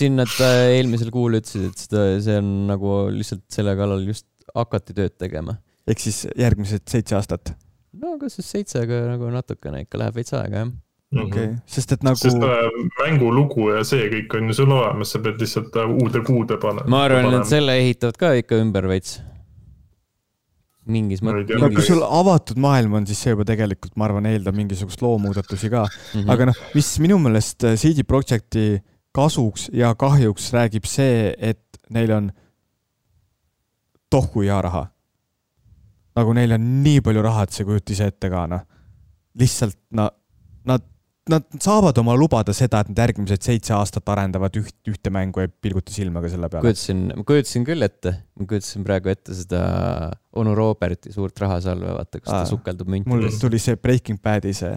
[0.00, 4.26] siin nad äh, eelmisel kuul ütlesid, et seda, see on nagu lihtsalt selle kallal just
[4.56, 5.58] hakati tööd tegema.
[5.88, 7.54] ehk siis järgmised seitse aastat?
[7.98, 10.76] no kas siis seitse, aga nagu natukene ikka läheb veits aega, jah
[11.12, 11.46] okei okay.
[11.46, 11.60] mm, -hmm.
[11.66, 12.16] sest et nagu.
[12.16, 12.66] sest äh,
[13.00, 16.88] mängulugu ja see kõik on ju sul olemas, sa pead lihtsalt äh, uude kuude panema.
[16.88, 19.20] ma arvan, et selle ehitavad ka ikka ümber veits.
[20.88, 21.60] mingis mõttes.
[21.60, 25.70] no kui sul avatud maailm on, siis see juba tegelikult, ma arvan, eeldab mingisugust loomuudatusi
[25.70, 26.20] ka mm.
[26.20, 26.32] -hmm.
[26.32, 28.82] aga noh, mis minu meelest äh, CD Projekti
[29.12, 32.30] kasuks ja kahjuks räägib see, et neil on
[34.10, 34.86] tohu hea raha.
[36.16, 38.60] nagu neil on nii palju raha, et sa ei kujuta ise ette ka, noh.
[39.38, 40.10] lihtsalt, no
[40.68, 40.82] nad
[41.32, 45.50] nad saavad oma lubada seda, et nad järgmised seitse aastat arendavad üht, ühte mängu ja
[45.50, 46.64] pilguta silmaga selle peale.
[46.66, 49.60] kujutasin, ma kujutasin küll ette, ma kujutasin praegu ette seda
[50.38, 53.28] onu Roberti suurt rahasalve, vaata, kus Aa, ta sukeldub müntidesse.
[53.28, 54.74] mul tuli see Breaking Badi see.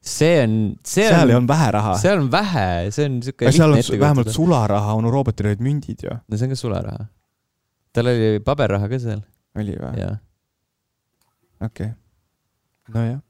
[0.00, 0.56] see on,
[0.86, 1.18] see on.
[1.18, 1.98] seal on vähe raha.
[2.02, 3.52] seal on vähe, see on siuke.
[3.58, 6.14] seal on vähemalt sularaha, onu Robertil olid mündid ju.
[6.14, 7.10] no see on ka sularaha.
[7.94, 9.22] tal oli paberraha ka seal.
[9.58, 10.08] oli või?
[11.64, 11.94] okei okay.,
[12.94, 13.22] nojah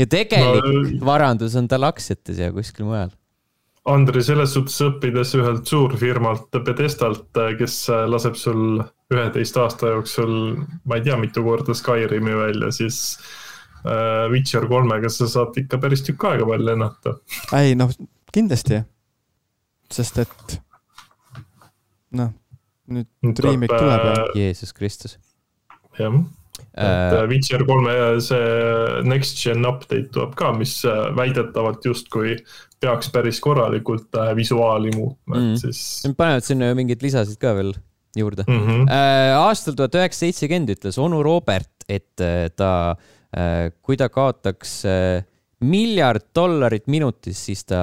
[0.00, 3.12] ja tegelik no, varandus on tal aktsiates ja kuskil mujal.
[3.90, 7.76] Andri, selles suhtes õppides ühelt suurfirmalt Pedestalt, kes
[8.12, 10.34] laseb sul üheteist aasta jooksul,
[10.84, 13.16] ma ei tea, mitu korda Skyrimi välja, siis
[13.86, 17.16] äh, Witcher kolmega sa saad ikka päris tükk aega veel lennata.
[17.56, 17.90] ei noh,
[18.34, 18.82] kindlasti,
[19.90, 20.58] sest et
[22.20, 22.36] noh,
[22.92, 24.12] nüüd remake tuleb ja.
[24.12, 25.16] Äh, Jeesus Kristus.
[25.98, 26.20] jah
[26.78, 27.92] et äh, Witcher kolme
[28.22, 32.36] see next gen update tuleb ka, mis äh, väidetavalt justkui
[32.80, 36.14] peaks päris korralikult äh, visuaali muutma mm., et siis.
[36.16, 37.74] panevad sinna ju mingeid lisasid ka veel
[38.16, 38.62] juurde mm.
[38.66, 38.86] -hmm.
[38.90, 42.22] Äh, aastal tuhat üheksasada seitsekümmend ütles onu Robert, et
[42.56, 42.72] ta
[43.36, 45.26] äh,, kui ta kaotaks äh,
[45.60, 47.80] miljard dollarit minutis, siis ta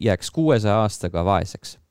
[0.00, 1.81] jääks kuuesaja aastaga vaeseks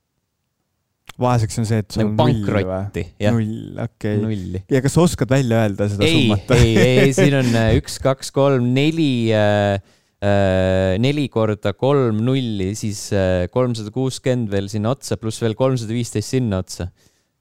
[1.21, 3.05] vaeseks on see, et sul nagu on null või?
[3.35, 4.61] null, okei okay..
[4.71, 6.53] ja kas sa oskad välja öelda seda ei, summat?
[6.57, 9.77] ei, ei, siin on äh, üks, kaks, kolm, neli äh,
[10.23, 13.07] äh, neli korda kolm nulli, siis
[13.53, 16.91] kolmsada kuuskümmend veel sinna otsa, pluss veel kolmsada viisteist sinna otsa.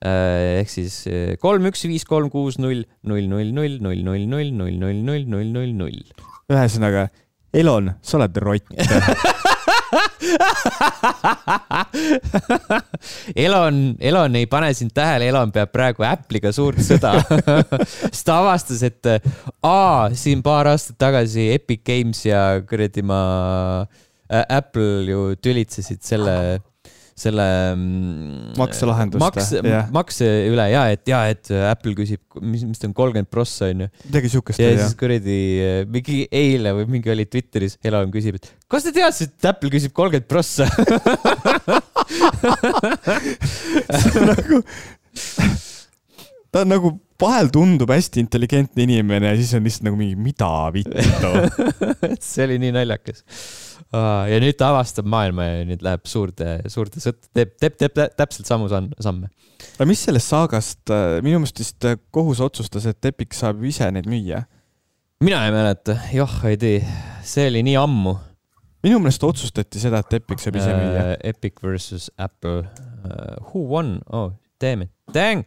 [0.00, 1.02] ehk siis
[1.42, 5.26] kolm, üks, viis, kolm, kuus, null, null, null, null, null, null, null, null, null, null,
[5.28, 6.24] null, null, null.
[6.50, 7.10] ühesõnaga,
[7.52, 9.38] Elon, sa oled rott
[13.44, 17.12] Elon, Elon ei pane sind tähele, Elon peab praegu Apple'iga suurt sõda.
[18.10, 19.02] Sest ta avastas, et
[19.66, 23.20] aa, siin paar aastat tagasi Epic Games ja kuradi ma
[23.84, 26.36] äh, Apple ju tülitsesid selle
[27.20, 27.44] selle
[27.74, 29.50] mm, makselahendust maks,
[29.92, 33.86] makse üle ja et ja, et Apple küsib, mis, mis ta on, kolmkümmend prossa onju.
[34.06, 34.58] midagi siukest.
[34.62, 35.38] ja siis kuradi
[35.90, 39.92] mingi eile või mingi oli Twitteris, Elon küsib, et kas te teadsite, et Apple küsib
[39.96, 40.64] kolmkümmend prossa
[44.30, 44.56] nagu,
[46.50, 46.88] ta on nagu
[47.20, 51.30] vahel tundub hästi intelligentne inimene ja siis on lihtsalt nagu mingi, mida vittu
[52.30, 53.18] see oli nii naljakas.
[53.90, 58.46] Ja nüüd ta avastab maailma ja nüüd läheb suurde, suurde sõtta, teeb, teeb, teeb täpselt
[58.46, 59.30] samu samme.
[59.74, 63.90] aga mis sellest saagast, äh, minu meelest vist äh, kohus otsustas, et Epic saab ise
[63.90, 64.44] neid müüa?
[65.24, 66.84] mina ei mäleta, joh ei tea,
[67.26, 68.14] see oli nii ammu.
[68.86, 71.16] minu meelest otsustati seda, et Epic saab ise müüa uh,.
[71.32, 73.50] Epic versus Apple uh,.
[73.50, 73.98] Who won?
[74.12, 74.30] Oh,
[74.62, 75.42] damn it, dang!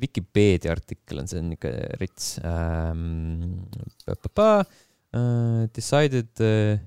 [0.00, 3.66] Vikipeedia artikkel on, see on ikka rits um,.
[5.10, 6.78] Uh, decided uh,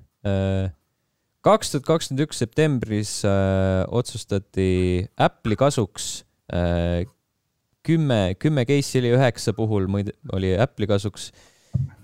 [1.44, 7.04] kaks tuhat kakskümmend üks septembris äh, otsustati Apple'i kasuks äh,
[7.84, 11.28] kümme, kümme case'i oli üheksa puhul muide oli Apple'i kasuks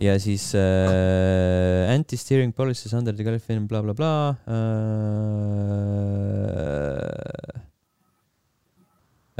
[0.02, 4.60] ja siis äh, anti-steering policies under the California blablabla bla, bla, äh,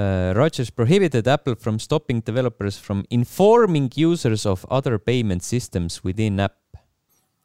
[0.00, 6.40] uh, Rogers prohibited Apple from stopping developers from informing users of other payment systems within
[6.40, 6.56] app.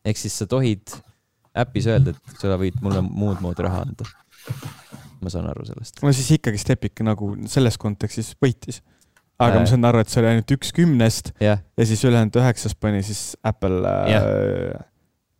[0.05, 0.85] ehk siis sa tohid
[1.61, 4.07] äpis öelda, et sa võid mulle muud moodi raha anda.
[5.23, 6.01] ma saan aru sellest.
[6.03, 8.81] no siis ikkagist Epic nagu selles kontekstis võitis.
[9.39, 11.63] aga äh, ma saan aru, et see oli ainult üks kümnest yeah.
[11.77, 13.81] ja siis ülejäänud üheksast pani siis Apple
[14.11, 14.25] yeah.
[14.25, 14.83] äh,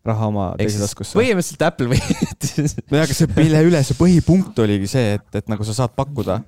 [0.06, 1.18] raha oma teise taskusse.
[1.18, 5.68] põhimõtteliselt Apple võitis nojah, aga see, mille üle see põhipunkt oligi see, et, et nagu
[5.68, 6.40] sa saad pakkuda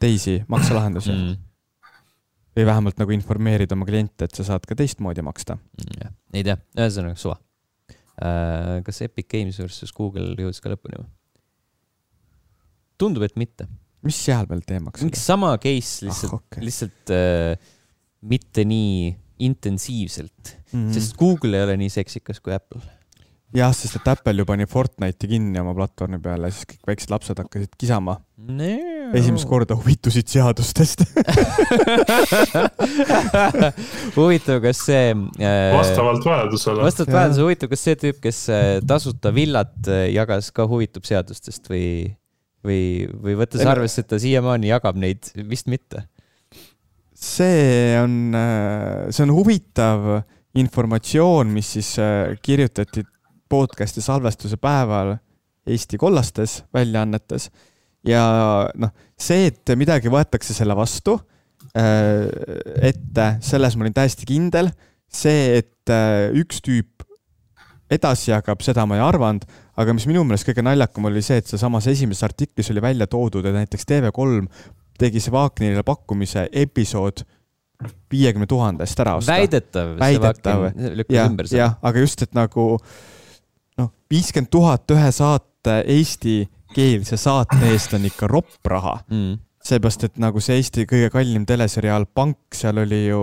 [0.00, 1.34] teisi makselahendusi mm.
[2.56, 6.16] või vähemalt nagu informeerida oma kliente, et sa saad ka teistmoodi maksta mm,.
[6.38, 7.36] ei tea, ühesõnaga suva
[8.18, 11.08] kas Epic Games versus Google jõudis ka lõpuni või?
[12.98, 13.68] tundub, et mitte.
[14.06, 15.18] mis seal veel teemaks oli?
[15.18, 16.66] sama case lihtsalt ah,, okay.
[16.66, 17.72] lihtsalt äh,
[18.28, 19.14] mitte nii
[19.46, 20.94] intensiivselt mm, -hmm.
[20.96, 22.82] sest Google ei ole nii seksikas kui Apple.
[23.54, 27.42] jah, sest et Apple ju pani Fortnite'i kinni oma platvormi peale, siis kõik väiksed lapsed
[27.44, 31.02] hakkasid kisama nee esimest korda huvitusid seadustest
[34.18, 35.74] huvitav, kas see äh,.
[35.74, 36.84] vastavalt vajadusele.
[36.84, 41.70] vastavalt vajadusele, huvitav, kas see tüüp, kes äh, tasuta villat äh, jagas, ka huvitub seadustest
[41.70, 41.86] või,
[42.66, 42.82] või,
[43.12, 46.06] või võttes arvesse, et ta siiamaani jagab neid, vist mitte?
[47.18, 50.10] see on, äh, see on huvitav
[50.58, 51.90] informatsioon, mis siis
[52.42, 53.02] kirjutati
[53.50, 55.16] podcast'i salvestuse päeval
[55.68, 57.50] Eesti kollastes väljaannetes
[58.08, 58.24] ja
[58.78, 61.18] noh, see, et midagi võetakse selle vastu
[61.76, 62.28] äh,
[62.90, 64.72] ette, selles ma olin täiesti kindel.
[65.08, 67.06] see, et äh, üks tüüp
[67.88, 69.46] edasi jagab, seda ma ei arvanud,
[69.80, 73.46] aga mis minu meelest kõige naljakam oli see, et sealsamas esimeses artiklis oli välja toodud,
[73.48, 74.44] et näiteks TV3
[74.98, 77.22] tegi Sevakninile pakkumise episood
[78.10, 79.32] viiekümne tuhandest ära osta.
[79.32, 79.94] väidetav.
[80.00, 80.66] väidetav,
[81.08, 82.66] jah, jah, aga just, et nagu
[83.78, 86.42] noh, viiskümmend tuhat ühe saate Eesti
[86.74, 89.36] keelse saate eest on ikka ropp raha mm..
[89.70, 93.22] seepärast, et nagu see Eesti kõige kallim teleseriaal Pank, seal oli ju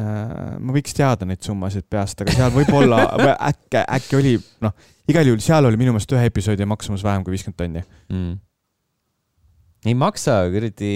[0.00, 0.56] äh,.
[0.60, 3.04] ma võiks teada neid summasid peast, aga seal võib-olla
[3.50, 4.34] äkki, äkki oli,
[4.64, 4.74] noh,
[5.10, 8.34] igal juhul seal oli minu meelest ühe episoodi maksumus vähem kui viiskümmend tonni mm.
[9.90, 10.92] ei maksa, kuradi,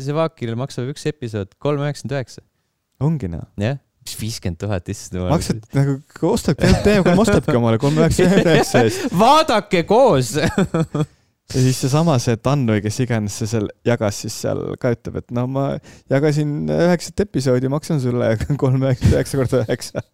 [0.00, 2.44] Sevakile maksab üks episood kolm üheksakümmend üheksa.
[3.00, 3.46] ongi noh.
[3.60, 3.86] jah yeah
[4.20, 5.32] viiskümmend tuhat, issand jumal.
[5.34, 5.96] maksad nagu,
[6.30, 9.08] ostabki, TV3 ostabki omale kolm üheksakümmend üheksa eest.
[9.24, 10.34] vaadake koos
[11.54, 15.20] ja siis seesama see Dan või kes iganes see seal jagas siis seal ka ütleb,
[15.22, 15.66] et no ma
[16.12, 20.04] jagasin üheksat episoodi, maksan sulle kolm üheksakümmend üheksa korda üheksa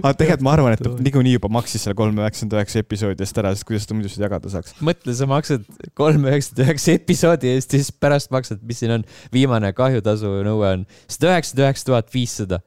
[0.00, 3.52] aga tegelikult ma arvan, et niikuinii juba maksis selle kolm üheksakümmend üheksa episoodi eest ära,
[3.54, 4.76] sest kuidas ta muidu seda jagada saaks.
[4.84, 5.66] mõtle, sa maksad
[5.98, 10.74] kolm üheksakümmend üheksa episoodi eest ja siis pärast maksad, mis siin on, viimane kahjutasu nõue
[10.76, 12.60] on sada üheksakümmend üheksa tuhat viissada.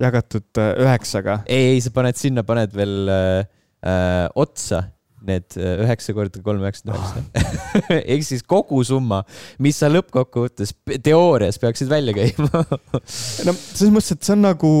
[0.00, 1.42] jagatud äh, üheksaga?
[1.46, 3.44] ei, ei, sa paned sinna, paned veel äh,
[3.84, 4.86] äh otsa
[5.26, 7.98] need äh, üheksa korda kolm üheksakümmend üheksa.
[8.14, 9.22] ehk siis kogusumma,
[9.62, 12.64] mis sa lõppkokkuvõttes teoorias peaksid välja käima
[13.46, 14.72] no selles mõttes, et see on nagu.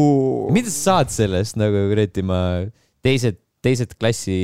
[0.54, 2.40] mida sa saad sellest nagu kuradi ma,
[3.04, 4.36] teised, teised klassi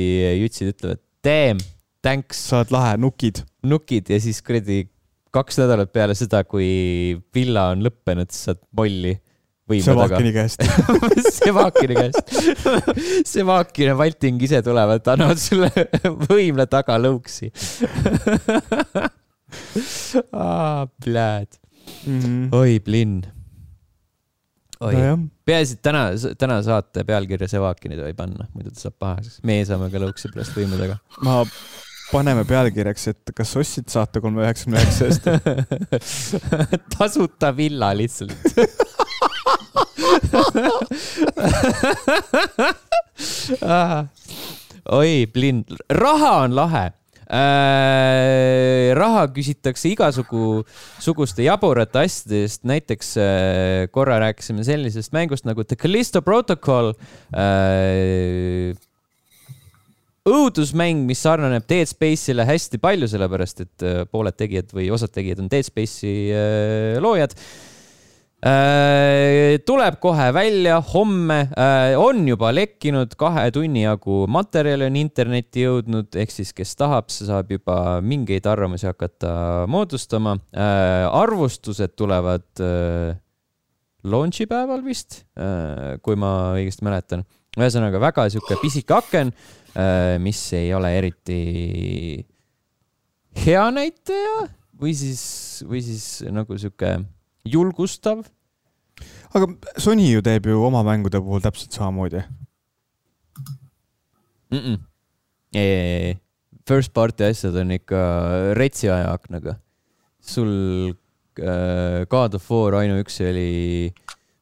[0.43, 1.63] jutsid ütlevad, damn,
[2.05, 2.45] thanks.
[2.49, 3.43] sa oled lahe, nukid.
[3.67, 4.85] nukid ja siis kuradi
[5.35, 9.17] kaks nädalat peale seda, kui villa on lõppenud, saad molli
[9.67, 10.63] Sevakini käest
[11.43, 12.35] Sevakini käest
[13.27, 15.71] Sevakin ja Valting ise tulevad, annavad sulle
[16.29, 17.51] võimle taga lõuksi
[20.31, 20.87] ah,.
[21.03, 21.59] Pläd
[22.05, 22.19] mm.
[22.19, 22.47] -hmm.
[22.55, 23.25] oi, plinn.
[24.79, 26.05] oi no, peaasi, et täna,
[26.39, 29.41] täna saate pealkirja Sevakini tohi panna, muidu ta saab pahaseks.
[29.43, 30.99] meie saame ka lõuksi pärast võimu taga.
[31.27, 31.41] ma
[32.11, 35.27] paneme pealkirjaks, et kas ostsid saate kolme üheksakümne üheksa eest
[36.97, 38.33] tasuta villa lihtsalt
[44.97, 46.85] oi, blind, raha on lahe,
[47.27, 48.93] äh,.
[48.97, 50.63] raha küsitakse igasugu
[51.03, 56.87] suguste jaburate asjade eest, näiteks äh, korra rääkisime sellisest mängust nagu The Callisto Protocol
[57.33, 58.75] äh,
[60.27, 65.39] õudusmäng, mis sarnaneb Dead Space'ile hästi palju, sellepärast et äh, pooled tegijad või osad tegijad
[65.43, 67.39] on Dead Space'i äh, loojad äh,
[69.67, 71.39] tuleb kohe välja homme,
[71.97, 77.25] on juba lekkinud, kahe tunni jagu materjali on internetti jõudnud, ehk siis kes tahab, see
[77.25, 80.37] saab juba mingeid arvamusi hakata moodustama.
[80.53, 82.45] arvustused tulevad
[84.05, 85.23] launch'i päeval vist,
[86.05, 87.25] kui ma õigesti mäletan.
[87.57, 89.33] ühesõnaga väga sihuke pisike aken
[89.77, 92.23] Äh, mis ei ole eriti
[93.43, 94.47] hea näitaja
[94.81, 95.21] või siis,
[95.69, 96.95] või siis nagu sihuke
[97.51, 98.25] julgustav.
[99.33, 102.23] aga Sony ju teeb ju oma mängude puhul täpselt samamoodi
[104.51, 104.59] mm.
[104.59, 104.77] -mm.
[105.55, 106.17] Ei,
[106.67, 107.99] first party asjad on ikka
[108.53, 109.55] retsi ajaaknaga.
[110.21, 110.49] sul
[111.39, 113.93] äh, God of War ainuüksi oli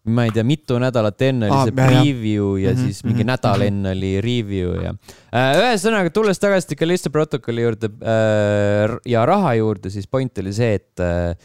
[0.05, 3.03] ma ei tea, mitu nädalat enne oli ah, see preview ja, ja mm -hmm, siis
[3.03, 3.31] mingi mm -hmm.
[3.31, 4.93] nädal enne oli review ja
[5.33, 5.57] äh,.
[5.61, 10.99] ühesõnaga, tulles tagasi Callisto protokolli juurde äh, ja raha juurde, siis point oli see, et
[10.99, 11.35] äh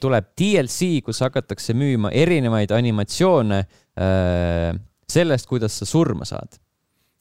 [0.00, 4.70] tuleb DLC, kus hakatakse müüma erinevaid animatsioone äh,
[5.10, 6.60] sellest, kuidas sa surma saad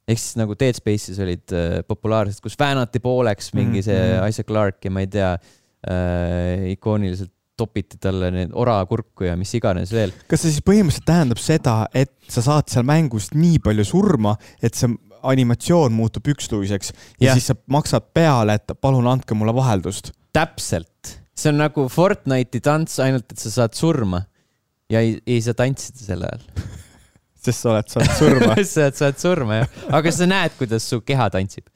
[0.05, 4.29] ehk siis nagu Dead Space'is olid äh, populaarsed, kus väänati pooleks mingi see mm -hmm.
[4.29, 9.91] Isaac Clarke ja ma ei tea äh,, ikooniliselt topiti talle need orakurku ja mis iganes
[9.91, 10.11] veel.
[10.27, 14.75] kas see siis põhimõtteliselt tähendab seda, et sa saad seal mängus nii palju surma, et
[14.75, 14.91] see
[15.23, 20.11] animatsioon muutub üksluiseks ja, ja siis sa maksad peale, et palun andke mulle vaheldust?
[20.35, 24.23] täpselt, see on nagu Fortnite'i tants, ainult et sa saad surma.
[24.91, 26.43] Ja ei, ei saa tantsida sel ajal.
[27.45, 28.57] Sest sa oled saanud surma.
[28.73, 31.67] Sa saad surma jah, aga sa näed, kuidas su keha tantsib.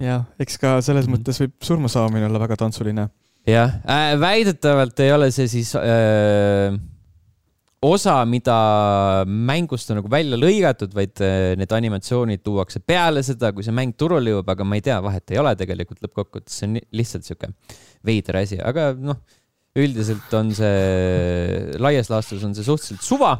[0.00, 1.18] jah, eks ka selles -hmm.
[1.18, 3.08] mõttes võib surma saamine olla väga tantsuline.
[3.48, 3.80] Jah.
[3.88, 6.76] Äh,, väidetavalt ei ole see siis äh,
[7.84, 8.54] osa, mida
[9.26, 13.94] mängust on nagu välja lõigatud, vaid äh, need animatsioonid tuuakse peale seda, kui see mäng
[13.98, 17.52] turule jõuab, aga ma ei tea, vahet ei ole tegelikult lõppkokkuvõttes, see on lihtsalt sihuke
[18.06, 19.20] veider asi, aga noh,
[19.78, 23.36] üldiselt on see, laias laastus on see suhteliselt suva,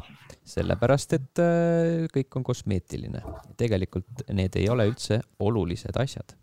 [0.49, 3.23] sellepärast et äh, kõik on kosmeetiline.
[3.59, 6.37] tegelikult need ei ole üldse olulised asjad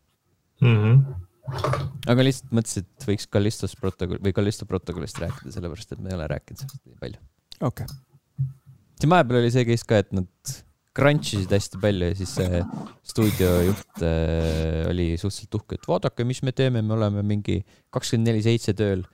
[0.60, 0.76] mm.
[0.82, 1.22] -hmm
[2.10, 6.18] aga lihtsalt mõtlesin, et võiks Kallistos protokoll või Kallisto protokollist rääkida, sellepärast et me ei
[6.18, 7.20] ole rääkinud sellest nii palju.
[7.60, 8.46] Okei okay..
[9.00, 10.56] siin vahepeal oli see case ka, et nad
[10.96, 12.60] crunch isid hästi palju ja siis see
[13.12, 17.60] stuudiojuht äh, oli suhteliselt uhke, et vaadake, mis me teeme, me oleme mingi
[17.94, 19.04] kakskümmend neli seitse tööl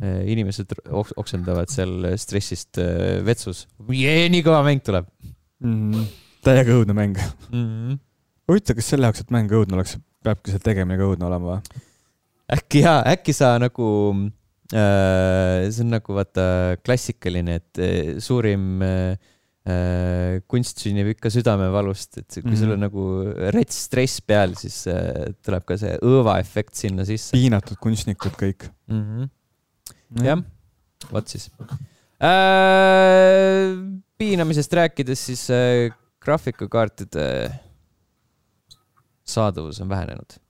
[0.00, 0.24] äh,.
[0.32, 0.72] inimesed
[1.20, 3.66] oksendavad seal stressist äh, vetsus.
[3.88, 5.08] nii kõva mäng tuleb
[5.60, 5.74] mm.
[5.74, 6.06] -hmm.
[6.46, 7.66] täiega õudne mäng mm.
[7.66, 7.98] -hmm.
[8.50, 11.84] huvitav, kas selle jaoks, et mäng õudne oleks, peabki see tegemine ka õudne olema või?
[12.54, 14.32] äkki jaa, äkki sa nagu äh,,
[14.74, 19.16] see on nagu vaata klassikaline, et äh, suurim äh,
[19.64, 22.58] äh, kunst sünnib ikka südamevalust, et kui mm -hmm.
[22.58, 22.84] sul on mhm.
[22.86, 23.02] nagu
[23.56, 27.32] rets stress peal, siis äh, tuleb ka see õõvaefekt sinna sisse.
[27.36, 29.02] piinatud kunstnikud kõik mm.
[29.02, 30.24] -hmm.
[30.24, 30.42] jah,
[31.12, 31.50] vot siis
[32.20, 33.74] äh,.
[34.18, 37.60] piinamisest rääkides, siis äh, graafikakaartide äh,
[39.24, 40.43] saadavus on vähenenud.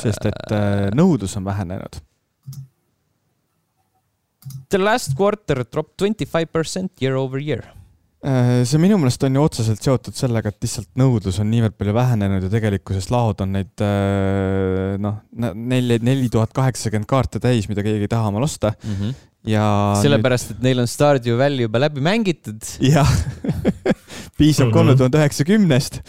[0.00, 2.00] Sest et äh, nõudlus on vähenenud.
[4.70, 7.64] The last quarter dropped twenty five percent year over year
[8.24, 11.94] äh, see minu meelest on ju otseselt seotud sellega, et lihtsalt nõudlus on niivõrd palju
[11.96, 15.20] vähenenud ja tegelikkuses laod on neid äh, noh,
[15.54, 18.96] neli, neli tuhat kaheksakümmend kaarte täis, mida keegi ei taha omal osta mm.
[18.96, 19.16] -hmm.
[19.52, 19.64] ja.
[20.02, 22.60] sellepärast nüüd..., et neil on Stardew Valley juba läbi mängitud.
[22.80, 23.08] jah
[24.38, 24.74] piisab mhm.
[24.74, 26.00] kolme tuhande üheksakümnest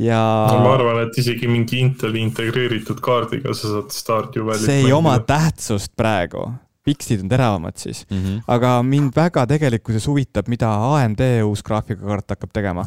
[0.00, 0.20] ja
[0.50, 0.60] no,.
[0.64, 4.98] ma arvan, et isegi mingi Inteli integreeritud kaardiga sa saad Stardew Valley't see ei mängida.
[4.98, 6.46] oma tähtsust praegu,
[6.84, 8.18] pikslid on teravamad siis mm.
[8.18, 8.42] -hmm.
[8.56, 12.86] aga mind väga tegelikkuses huvitab, mida AMD uus graafikakaart hakkab tegema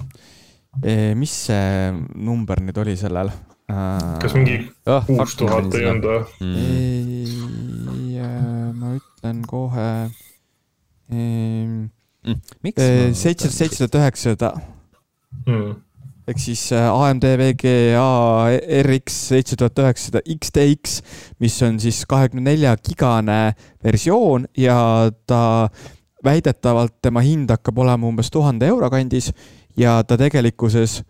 [0.84, 1.16] e,.
[1.16, 3.32] mis see number nüüd oli sellel?
[4.22, 6.22] kas mingi oh, kuus tuhat ei olnud või?
[6.40, 6.56] Mm.
[8.80, 9.90] ma ütlen kohe
[12.64, 12.82] miks?
[12.82, 14.54] Äh, seitsesada, seitsesada üheksasada
[15.46, 15.76] hmm.
[16.28, 18.08] Ehk siis äh, AMD VGA
[18.84, 21.02] RX seitse tuhat üheksasada XTX,
[21.40, 23.54] mis on siis kahekümne nelja gigane
[23.84, 24.78] versioon ja
[25.28, 25.70] ta
[26.26, 29.32] väidetavalt tema hind hakkab olema umbes tuhande euro kandis
[29.78, 31.02] ja ta tegelikkuses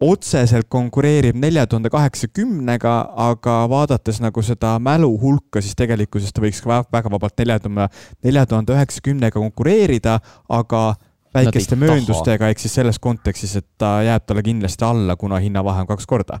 [0.00, 6.62] otseselt konkureerib nelja tuhande kaheksakümnega, aga vaadates nagu seda mälu hulka, siis tegelikkuses ta võiks
[6.62, 7.88] ka väga vabalt nelja tuhande,
[8.24, 10.82] nelja tuhande üheksakümnega konkureerida, aga
[11.34, 15.90] väikeste mööndustega, ehk siis selles kontekstis, et ta jääb talle kindlasti alla, kuna hinnavahe on
[15.90, 16.40] kaks korda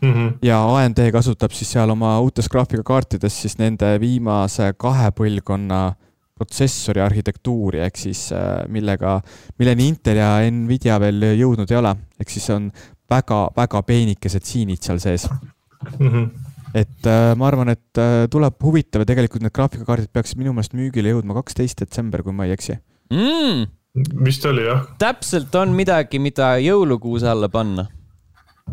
[0.00, 0.12] mm.
[0.12, 0.32] -hmm.
[0.42, 5.92] ja AMD kasutab siis seal oma uutes graafikakaartides siis nende viimase kahe põlvkonna
[6.40, 9.20] protsessori arhitektuuri, ehk siis äh, millega,
[9.58, 12.70] milleni Intel ja Nvidia veel jõudnud ei ole, ehk siis on
[13.10, 16.08] väga-väga peenikesed siinid seal sees mm.
[16.08, 16.30] -hmm
[16.74, 20.76] et äh, ma arvan, et äh, tuleb huvitav ja tegelikult need graafikakaardid peaksid minu meelest
[20.78, 22.78] müügile jõudma kaksteist detsember, kui ma ei eksi
[23.10, 24.84] mm vist oli jah.
[24.98, 27.86] täpselt on midagi, mida jõulukuuse alla panna.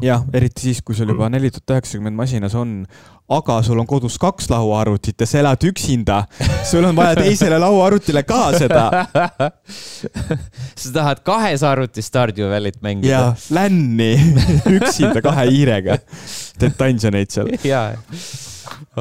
[0.01, 2.83] jah, eriti siis, kui sul juba neli tuhat üheksakümmend masinas on,
[3.33, 6.19] aga sul on kodus kaks lauaarvutit ja sa elad üksinda.
[6.69, 8.85] sul on vaja teisele lauaarvutile ka seda
[10.81, 13.13] sa tahad kahes arvutis Stardew Valley't mängida?
[13.15, 14.13] jaa, länni
[14.77, 15.97] üksinda kahe hiirega.
[16.59, 17.49] teed dungeoneid seal.
[17.65, 17.95] jaa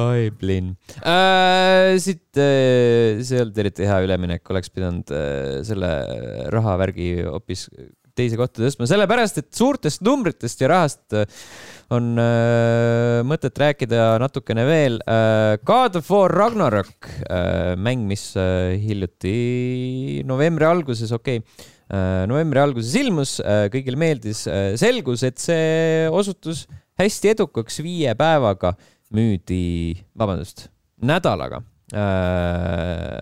[0.01, 1.95] oi, plinn äh,.
[2.01, 5.91] siit äh,, olnud eriti hea üleminek, oleks pidanud äh, selle
[6.53, 7.67] rahavärgi hoopis
[8.17, 11.27] teise kohta tõstma, sellepärast et suurtest numbritest ja rahast äh,
[11.93, 15.57] on äh, mõtet rääkida natukene veel äh,.
[15.67, 22.63] God of War Ragnarok äh,, mäng, mis äh, hiljuti novembri alguses, okei okay, äh,, novembri
[22.63, 26.65] alguses ilmus äh,, kõigile meeldis äh,, selgus, et see osutus
[26.97, 30.67] hästi edukaks viie päevaga äh, müüdi, vabandust,
[31.03, 31.61] nädalaga
[31.93, 33.17] äh,.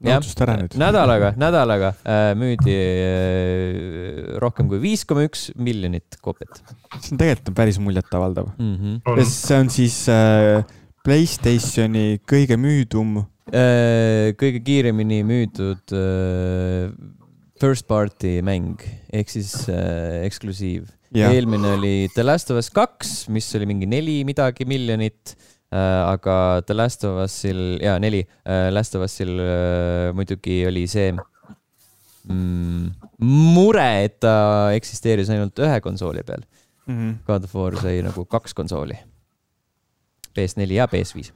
[0.00, 0.76] otsusta ära nüüd.
[0.80, 6.62] nädalaga, nädalaga äh, müüdi äh, rohkem kui viis koma üks miljonit koopiat.
[7.00, 8.76] see on tegelikult on päris muljetavaldav mm.
[8.76, 9.24] -hmm.
[9.24, 10.64] see on siis äh,
[11.04, 13.18] Playstationi kõige müüdum
[13.50, 14.30] äh,.
[14.38, 16.92] kõige kiiremini müüdud äh,
[17.60, 18.80] first party mäng
[19.12, 24.20] ehk siis äh, eksklusiiv eelmine oli The Last of Us kaks, mis oli mingi neli
[24.24, 25.34] midagi miljonit
[25.72, 26.06] äh,.
[26.06, 28.70] aga The Last of Usil, jaa, neli äh,.
[28.72, 31.10] Last of Usil äh, muidugi oli see
[32.28, 32.90] mm,
[33.26, 36.46] mure, et ta eksisteeris ainult ühe konsooli peal
[36.86, 36.96] mm.
[36.96, 37.14] -hmm.
[37.26, 38.98] God of War sai nagu kaks konsooli.
[40.38, 41.32] PS4 ja PS5.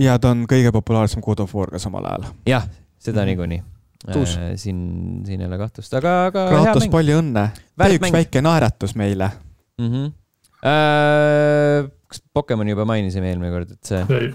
[0.00, 2.32] ja ta on kõige populaarsem God of War ka samal ajal.
[2.46, 2.68] jah,
[2.98, 3.26] seda mm -hmm.
[3.26, 4.80] niikuinii Äh, siin,
[5.26, 6.44] siin ei ole kahtlust, aga, aga.
[6.52, 7.48] Kratos, palju õnne.
[7.82, 9.32] tee üks väike naeratus meile
[9.80, 9.88] mm.
[9.88, 10.12] -hmm.
[10.58, 14.28] Äh, kas Pokemoni juba mainisime eelmine kord, et see?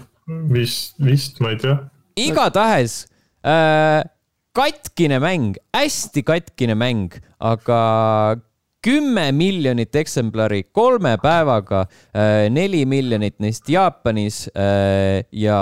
[0.52, 1.78] vist, vist, ma ei tea.
[2.16, 3.06] igatahes
[3.44, 4.04] äh,
[4.52, 8.36] katkine mäng, hästi katkine mäng, aga
[8.84, 15.60] kümme miljonit eksemplari kolme päevaga äh,, neli miljonit neist Jaapanis äh, ja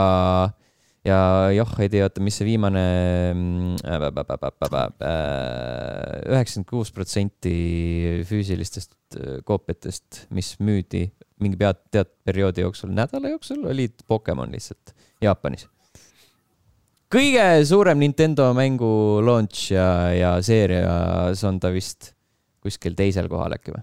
[0.51, 0.62] äh,
[1.07, 2.85] ja joh, ei tea, oota, mis see viimane
[3.35, 3.83] mm,
[6.31, 7.55] üheksakümmend kuus protsenti
[8.29, 11.09] füüsilistest äh, koopiatest, mis müüdi
[11.43, 15.67] mingi pead, teatud perioodi jooksul, nädala jooksul, olid Pokemon lihtsalt Jaapanis.
[17.13, 22.13] kõige suurem Nintendo mängu launch ja, ja seerias on ta vist
[22.63, 23.83] kuskil teisel kohal äkki või?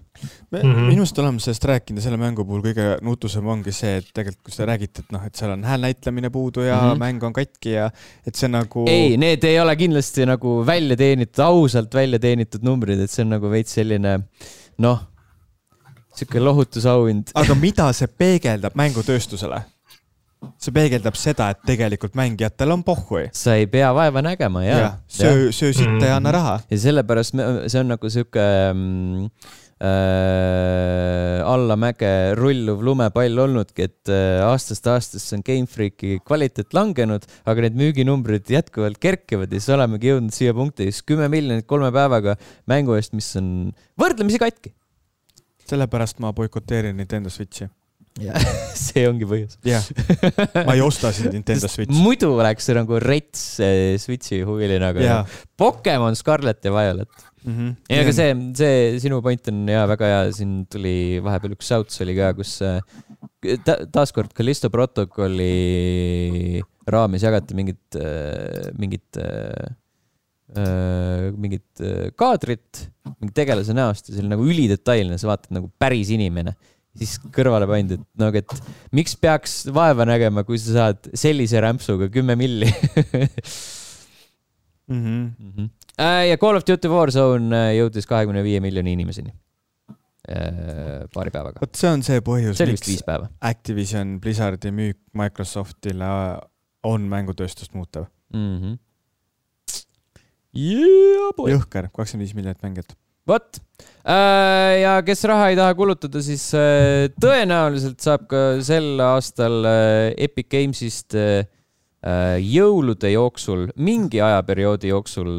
[0.50, 0.88] me mm -hmm.
[0.88, 4.48] minu arust oleme sellest rääkinud ja selle mängu puhul kõige nutusem ongi see, et tegelikult
[4.48, 7.04] kui sa räägid, et noh, et seal on häälnäitlemine puudu ja mm -hmm.
[7.04, 7.90] mäng on katki ja
[8.26, 8.86] et see nagu.
[8.88, 13.36] ei, need ei ole kindlasti nagu välja teenitud, ausalt välja teenitud numbrid, et see on
[13.36, 14.20] nagu veits selline
[14.78, 15.02] noh,
[16.14, 17.34] sihuke lohutusauhind.
[17.34, 19.62] aga mida see peegeldab mängutööstusele?
[20.60, 23.28] See peegeldab seda, et tegelikult mängijatel on pohhui.
[23.36, 24.90] sa ei pea vaeva nägema ja, ja.
[25.08, 26.60] söö, söö sitta ja anna raha.
[26.70, 29.26] ja sellepärast me, see on nagu sihuke mm,
[29.84, 37.66] äh, allamäge rulluv lumepall olnudki, et äh, aastast aastasse on Game Freaki kvaliteet langenud, aga
[37.66, 42.36] need müüginumbrid jätkuvalt kerkivad ja siis olemegi jõudnud siia punkti, siis kümme miljonit kolme päevaga
[42.70, 44.72] mängu eest, mis on võrdlemisi katki.
[45.70, 47.68] sellepärast ma boikoteerin Nintendo Switchi
[48.84, 49.56] see ongi põhjus.
[49.66, 49.84] jah,
[50.66, 51.94] ma ei osta siin Nintendo Switchi.
[51.94, 53.44] muidu oleks see nagu rets
[54.02, 55.18] Switchi huviline, aga ja.
[55.60, 57.10] Pokemon Scarlet ja Violet
[57.44, 57.52] mm.
[57.54, 57.76] -hmm.
[57.88, 62.02] ei, aga see, see sinu point on ja väga hea, siin tuli vahepeal üks shouts
[62.04, 62.80] oli ka, kus äh,
[63.64, 69.22] ta, taaskord Callisto protokolli raames jagati mingit, äh, mingit
[70.50, 71.78] mingit
[72.18, 72.80] kaadrit
[73.20, 76.56] mingi tegelase näost ja see oli nagu ülidetailne, sa vaatad nagu päris inimene
[76.98, 81.60] siis kõrvale pandi, et no aga, et miks peaks vaeva nägema, kui sa saad sellise
[81.62, 82.70] rämpsuga kümme milli
[84.90, 84.98] mm.
[84.98, 85.30] -hmm.
[85.38, 85.68] Mm -hmm.
[86.28, 91.60] ja Call of Duty Warzone äh, jõudis kahekümne viie miljoni inimeseni äh, paari päevaga.
[91.60, 93.04] vot see on see põhjus, miks
[93.40, 96.40] Activision Blizzardi müük Microsoftile
[96.82, 98.04] on mängutööstust muutev
[98.34, 98.56] mm.
[98.60, 98.78] -hmm.
[100.50, 102.96] Yeah, jõhker, kakskümmend viis miljonit mängijat
[103.30, 103.60] vot.
[104.00, 110.10] Äh, ja kes raha ei taha kulutada, siis äh, tõenäoliselt saab ka sel aastal äh,
[110.16, 111.16] Epic Games'ist
[112.00, 115.34] jõulude jooksul, mingi ajaperioodi jooksul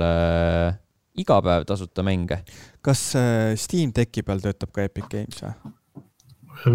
[1.17, 2.43] iga päev tasuta mänge.
[2.85, 3.01] kas
[3.57, 5.71] Steam Decki peal töötab ka Epic Games või?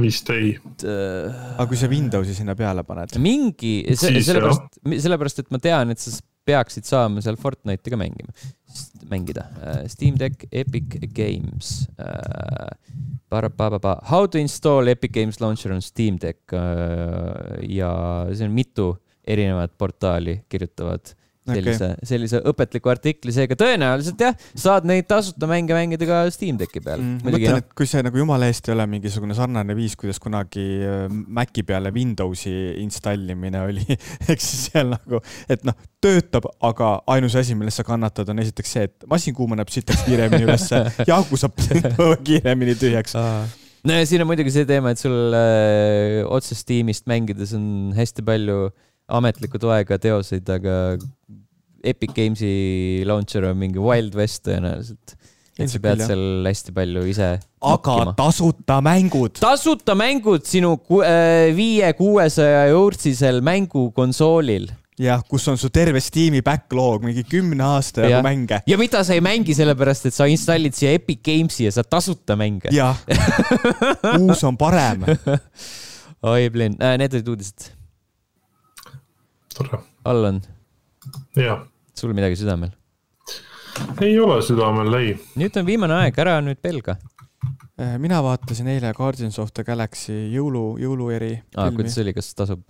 [0.02, 0.56] vist ei.
[0.82, 3.14] aga kui sa Windowsi sinna peale paned?
[3.22, 8.32] mingi, sellepärast, sellepärast, et ma tean, et sa peaksid saama seal Fortnite'i ka mängima,
[9.10, 9.48] mängida.
[9.90, 12.72] Steam Deck, Epic Games äh,.
[14.06, 17.90] How to install Epic Games Launcher on Steam Deck äh, ja
[18.32, 18.92] see on mitu
[19.26, 21.10] erinevat portaali kirjutavad
[21.48, 26.60] sellise okay., sellise õpetliku artikli, seega tõenäoliselt jah, saad neid tasuta mänge mängida ka Steam
[26.60, 29.36] Decki peal Mm, ma mõtlen, noh, et kui see nagu jumala eest ei ole mingisugune
[29.36, 33.84] sarnane viis, kuidas kunagi äh, Maci peale Windowsi installimine oli,
[34.30, 35.20] ehk siis seal nagu,
[35.52, 39.70] et noh, töötab, aga ainus asi, millest sa kannatad, on esiteks see, et masin kuumeneb
[39.72, 41.56] sitaks kiiremini ülesse ja aku saab
[42.26, 43.16] kiiremini tühjaks.
[43.86, 48.26] no ja siin on muidugi see teema, et sul äh, otsest tiimist mängides on hästi
[48.26, 48.66] palju
[49.06, 50.76] ametliku toega teoseid, aga
[51.86, 55.16] Epic Games'i launcher on mingi Wild West tõenäoliselt.
[55.56, 58.16] et sa pead seal hästi palju ise aga nokkima.
[58.18, 59.38] tasuta mängud.
[59.40, 64.68] tasuta mängud sinu äh, viie-kuuesaja eurtsisel mängukonsoolil
[65.00, 68.60] jah, kus on su terve Steam'i backlog, mingi kümne aasta jagu mänge.
[68.66, 72.36] ja mida sa ei mängi sellepärast, et sa installid siia Epic Games'i ja saad tasuta
[72.36, 72.72] mänge.
[72.74, 73.00] jah,
[74.16, 75.04] uus on parem.
[76.32, 77.70] oi, Blin äh,, need olid uudised.
[79.56, 79.80] tore.
[80.04, 80.40] Allan,
[81.36, 81.62] jah,
[81.96, 82.70] sul midagi südamel?
[84.00, 85.14] ei ole südamel, ei.
[85.36, 86.96] nüüd on viimane aeg, ära nüüd pelga.
[87.76, 91.34] Äh, mina vaatasin eile Guardians of the Galaxy jõulu, jõulueri
[91.76, 92.62] kuidas oli, kas tasub?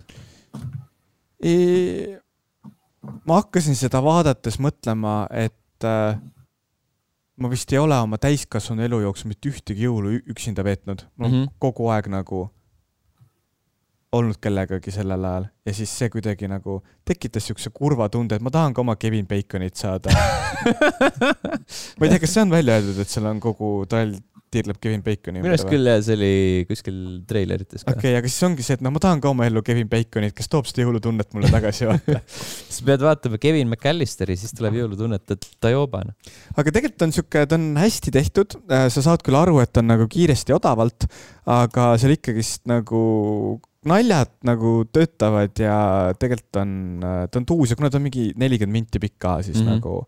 [1.43, 2.17] Ei-
[3.27, 6.17] ma hakkasin seda vaadates mõtlema, et äh,
[7.37, 11.05] ma vist ei ole oma täiskasvanu elu jooksul mitte ühtegi jõulu üksinda veetnud.
[11.15, 11.53] ma olen Mhm.
[11.59, 12.49] kogu aeg nagu
[14.15, 18.53] olnud kellegagi sellel ajal ja siis see kuidagi nagu tekitas siukse kurva tunde, et ma
[18.53, 20.13] tahan ka oma Kevin Baconit saada.
[21.99, 24.15] ma ei tea, kas see on välja öeldud, et seal on kogu trall
[24.53, 28.31] tiirleb Kevin Baconi minu arust küll jah, see oli kuskil treilerites ka okei okay,, aga
[28.31, 30.85] siis ongi see, et no ma tahan ka oma ellu Kevin Baconit, kes toob seda
[30.85, 32.21] jõulutunnet mulle tagasi, vaata.
[32.77, 36.15] sa pead vaatama Kevin McAllisteri, siis tuleb jõulutunnet, et ta joobane.
[36.55, 40.07] aga tegelikult on sihuke, ta on hästi tehtud, sa saad küll aru, et on nagu
[40.11, 41.09] kiiresti ja odavalt,
[41.57, 43.01] aga seal ikkagist nagu
[43.89, 45.77] naljad nagu töötavad ja
[46.19, 46.73] tegelikult on,
[47.31, 49.67] ta on tuus ja kuna ta on mingi nelikümmend minti pikk ka, siis mm.
[49.67, 49.77] -hmm.
[49.77, 50.07] nagu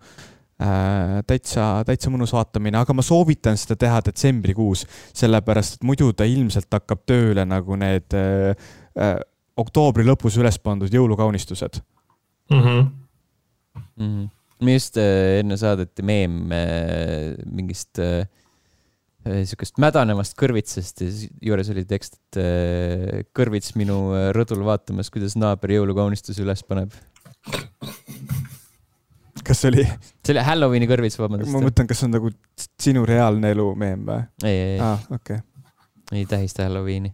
[0.61, 6.27] äh, täitsa, täitsa mõnus vaatamine, aga ma soovitan seda teha detsembrikuus, sellepärast et muidu ta
[6.27, 8.55] ilmselt hakkab tööle nagu need äh,
[8.99, 9.15] äh,
[9.59, 11.81] oktoobri lõpus üles pandud jõulukaunistused.
[12.51, 12.77] Mhm.
[13.75, 13.81] mm.
[13.97, 14.29] -hmm.
[14.65, 18.27] me just äh, enne saadeti meem äh, mingist äh,
[19.29, 21.09] äh, siukest mädanevast kõrvitsast ja
[21.51, 26.95] juures oli tekst, et äh, kõrvits minu äh, rõdul vaatamas, kuidas naaber jõulukaunistusi üles paneb.
[29.45, 29.85] kas see oli,
[30.25, 31.63] see oli Halloweeni kõrvits, vabandust ma.
[31.67, 32.33] mõtlen, kas see on nagu
[32.81, 34.21] sinu reaalne elu meem või?
[34.43, 35.41] ei, ei, ei, aa, okei.
[36.17, 37.13] ei tähista Halloweeni.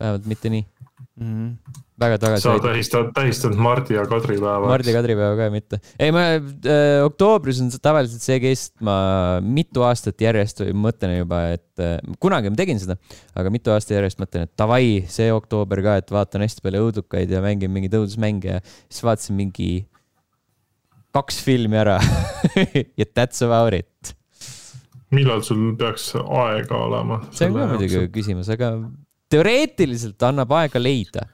[0.00, 0.68] vähemalt mitte nii.
[1.16, 1.56] Mhm.
[1.96, 2.60] väga sa tagasi.
[2.60, 4.68] tähistad, tähistad Mardi ja Kadri päeva.
[4.68, 5.78] Mardi Kadripäeva ka mitte.
[5.98, 11.80] ei, ma äh, oktoobris on tavaliselt see et ma mitu aastat järjest mõtlen juba, et
[11.80, 12.98] äh, kunagi ma tegin seda,
[13.34, 17.32] aga mitu aastat järjest mõtlen, et davai, see oktoober ka, et vaatan hästi palju õudukaid
[17.32, 19.86] ja mängin mingeid õudusmänge ja siis vaatasin mingi
[21.16, 21.96] kaks filmi ära
[23.00, 24.12] ja that's about it.
[25.08, 27.22] millal sul peaks aega olema?
[27.32, 28.74] see on ka muidugi küsimus, aga
[29.32, 31.26] teoreetiliselt annab aega leida,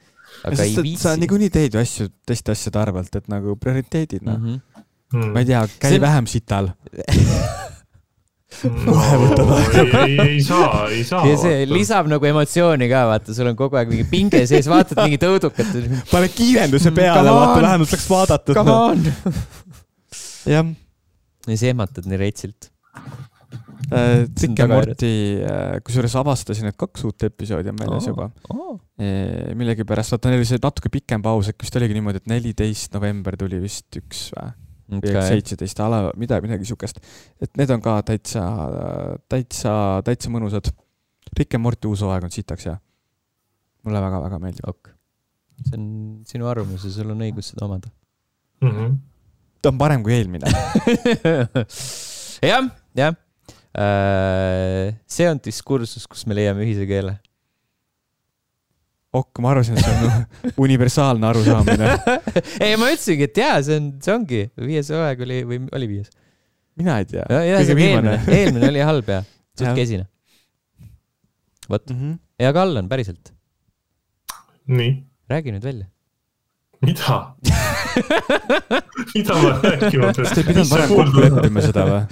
[0.43, 1.16] aga ei sest et viitsi sa.
[1.20, 4.39] niikuinii teed ju asju teiste asjade arvelt, et nagu prioriteedid, noh.
[4.39, 4.85] -hmm.
[5.14, 5.32] mm.
[5.35, 6.70] ma ei tea, käi See- vähem sital.
[8.62, 11.23] no, Kohe võtad ei, ei, ei saa, ei saa.
[11.27, 15.01] ja see lisab nagu emotsiooni ka, vaata, sul on kogu aeg mingi pinge sees, vaatad
[15.02, 15.73] mingit õudukat.
[16.10, 18.56] pane kiirenduse Mm, peale, vaata vähemalt oleks vaadatud.
[18.62, 19.06] On.
[20.52, 22.72] jah, ja siis ehmatad nii reitsilt.
[23.91, 24.73] Rick tagajärjed.
[24.73, 25.13] Morty,
[25.87, 28.31] kusjuures avastasin, et kaks uut episoodi on väljas juba.
[29.59, 33.37] millegipärast, vaata neil oli see natuke pikem paus, äkki vist oligi niimoodi, et neliteist november
[33.41, 34.53] tuli vist üks või?
[35.01, 37.01] või seitseteist ala, midagi, midagi siukest.
[37.41, 38.43] et need on ka täitsa,
[39.31, 40.73] täitsa, täitsa mõnusad.
[41.39, 42.77] Rick and Morty uus hooaeg on sitaks hea.
[43.87, 44.69] mulle väga-väga meeldib.
[44.69, 44.93] ok.
[45.63, 45.87] see on
[46.27, 47.93] sinu arvamus ja sul on õigus seda omada.
[48.63, 48.97] Mhm.
[49.63, 50.51] ta on parem kui eelmine.
[52.51, 52.69] jah,
[52.99, 53.17] jah.
[53.74, 57.15] See on diskursus, kus me leiame ühise keele.
[59.12, 61.89] ok, ma arvasin, et see on universaalne arusaamine.
[62.65, 66.11] ei, ma ütlesingi, et jaa, see on, see ongi, viies hooaeg oli või oli viies?
[66.81, 67.24] mina ei tea.
[67.28, 69.19] eelmine, eelmine oli halb ja
[69.59, 70.07] suht kesine.
[71.69, 72.15] vot, Mhm.
[72.40, 73.32] ja Kallan, päriselt,
[74.73, 74.94] nii,
[75.32, 75.86] räägi nüüd välja.
[76.82, 77.20] mida?
[79.14, 80.28] mida ma rääkima pean?
[80.28, 82.02] te ei pidanud varem kokku leppima seda või?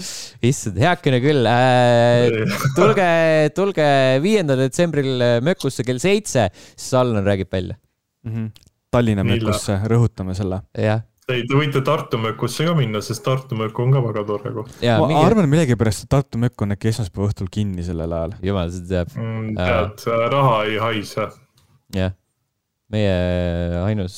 [0.50, 2.56] issand, heakene küll äh,.
[2.78, 3.10] tulge,
[3.56, 3.90] tulge
[4.24, 8.32] viiendal detsembril Mökusse kell seitse, siis Allan räägib välja mm.
[8.34, 8.50] -hmm.
[8.90, 10.62] Tallinna Mökusse, rõhutame selle.
[10.74, 14.52] jah ei, te võite Tartu mökusse ka minna, sest Tartu mökk on ka väga tore
[14.54, 14.72] koht.
[14.82, 15.20] ma mingi...
[15.22, 18.36] arvan millegipärast, et Tartu mökk on äkki esmaspäeva õhtul kinni sellel ajal.
[18.44, 19.52] jumal seda teab mm,.
[19.58, 21.28] tead, raha ei haise.
[21.96, 22.14] jah,
[22.90, 23.14] meie
[23.84, 24.16] ainus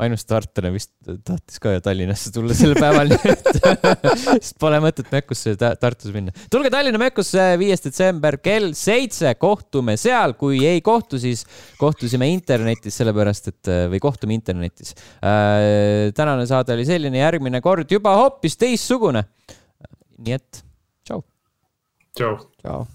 [0.00, 0.92] ainus tartlane vist
[1.26, 3.48] tahtis ka Tallinnasse tulla sel päeval nii et
[4.40, 6.34] sest pole mõtet Mökkusse Tartus minna.
[6.52, 11.44] tulge Tallinna Mökkusse, viies detsember kell seitse, kohtume seal, kui ei kohtu, siis
[11.80, 16.10] kohtusime internetis, sellepärast et või kohtume internetis äh,.
[16.16, 19.24] tänane saade oli selline, järgmine kord juba hoopis teistsugune.
[20.20, 20.64] nii et
[21.04, 21.22] tšau.
[22.16, 22.34] tšau.
[22.62, 22.86] tšau.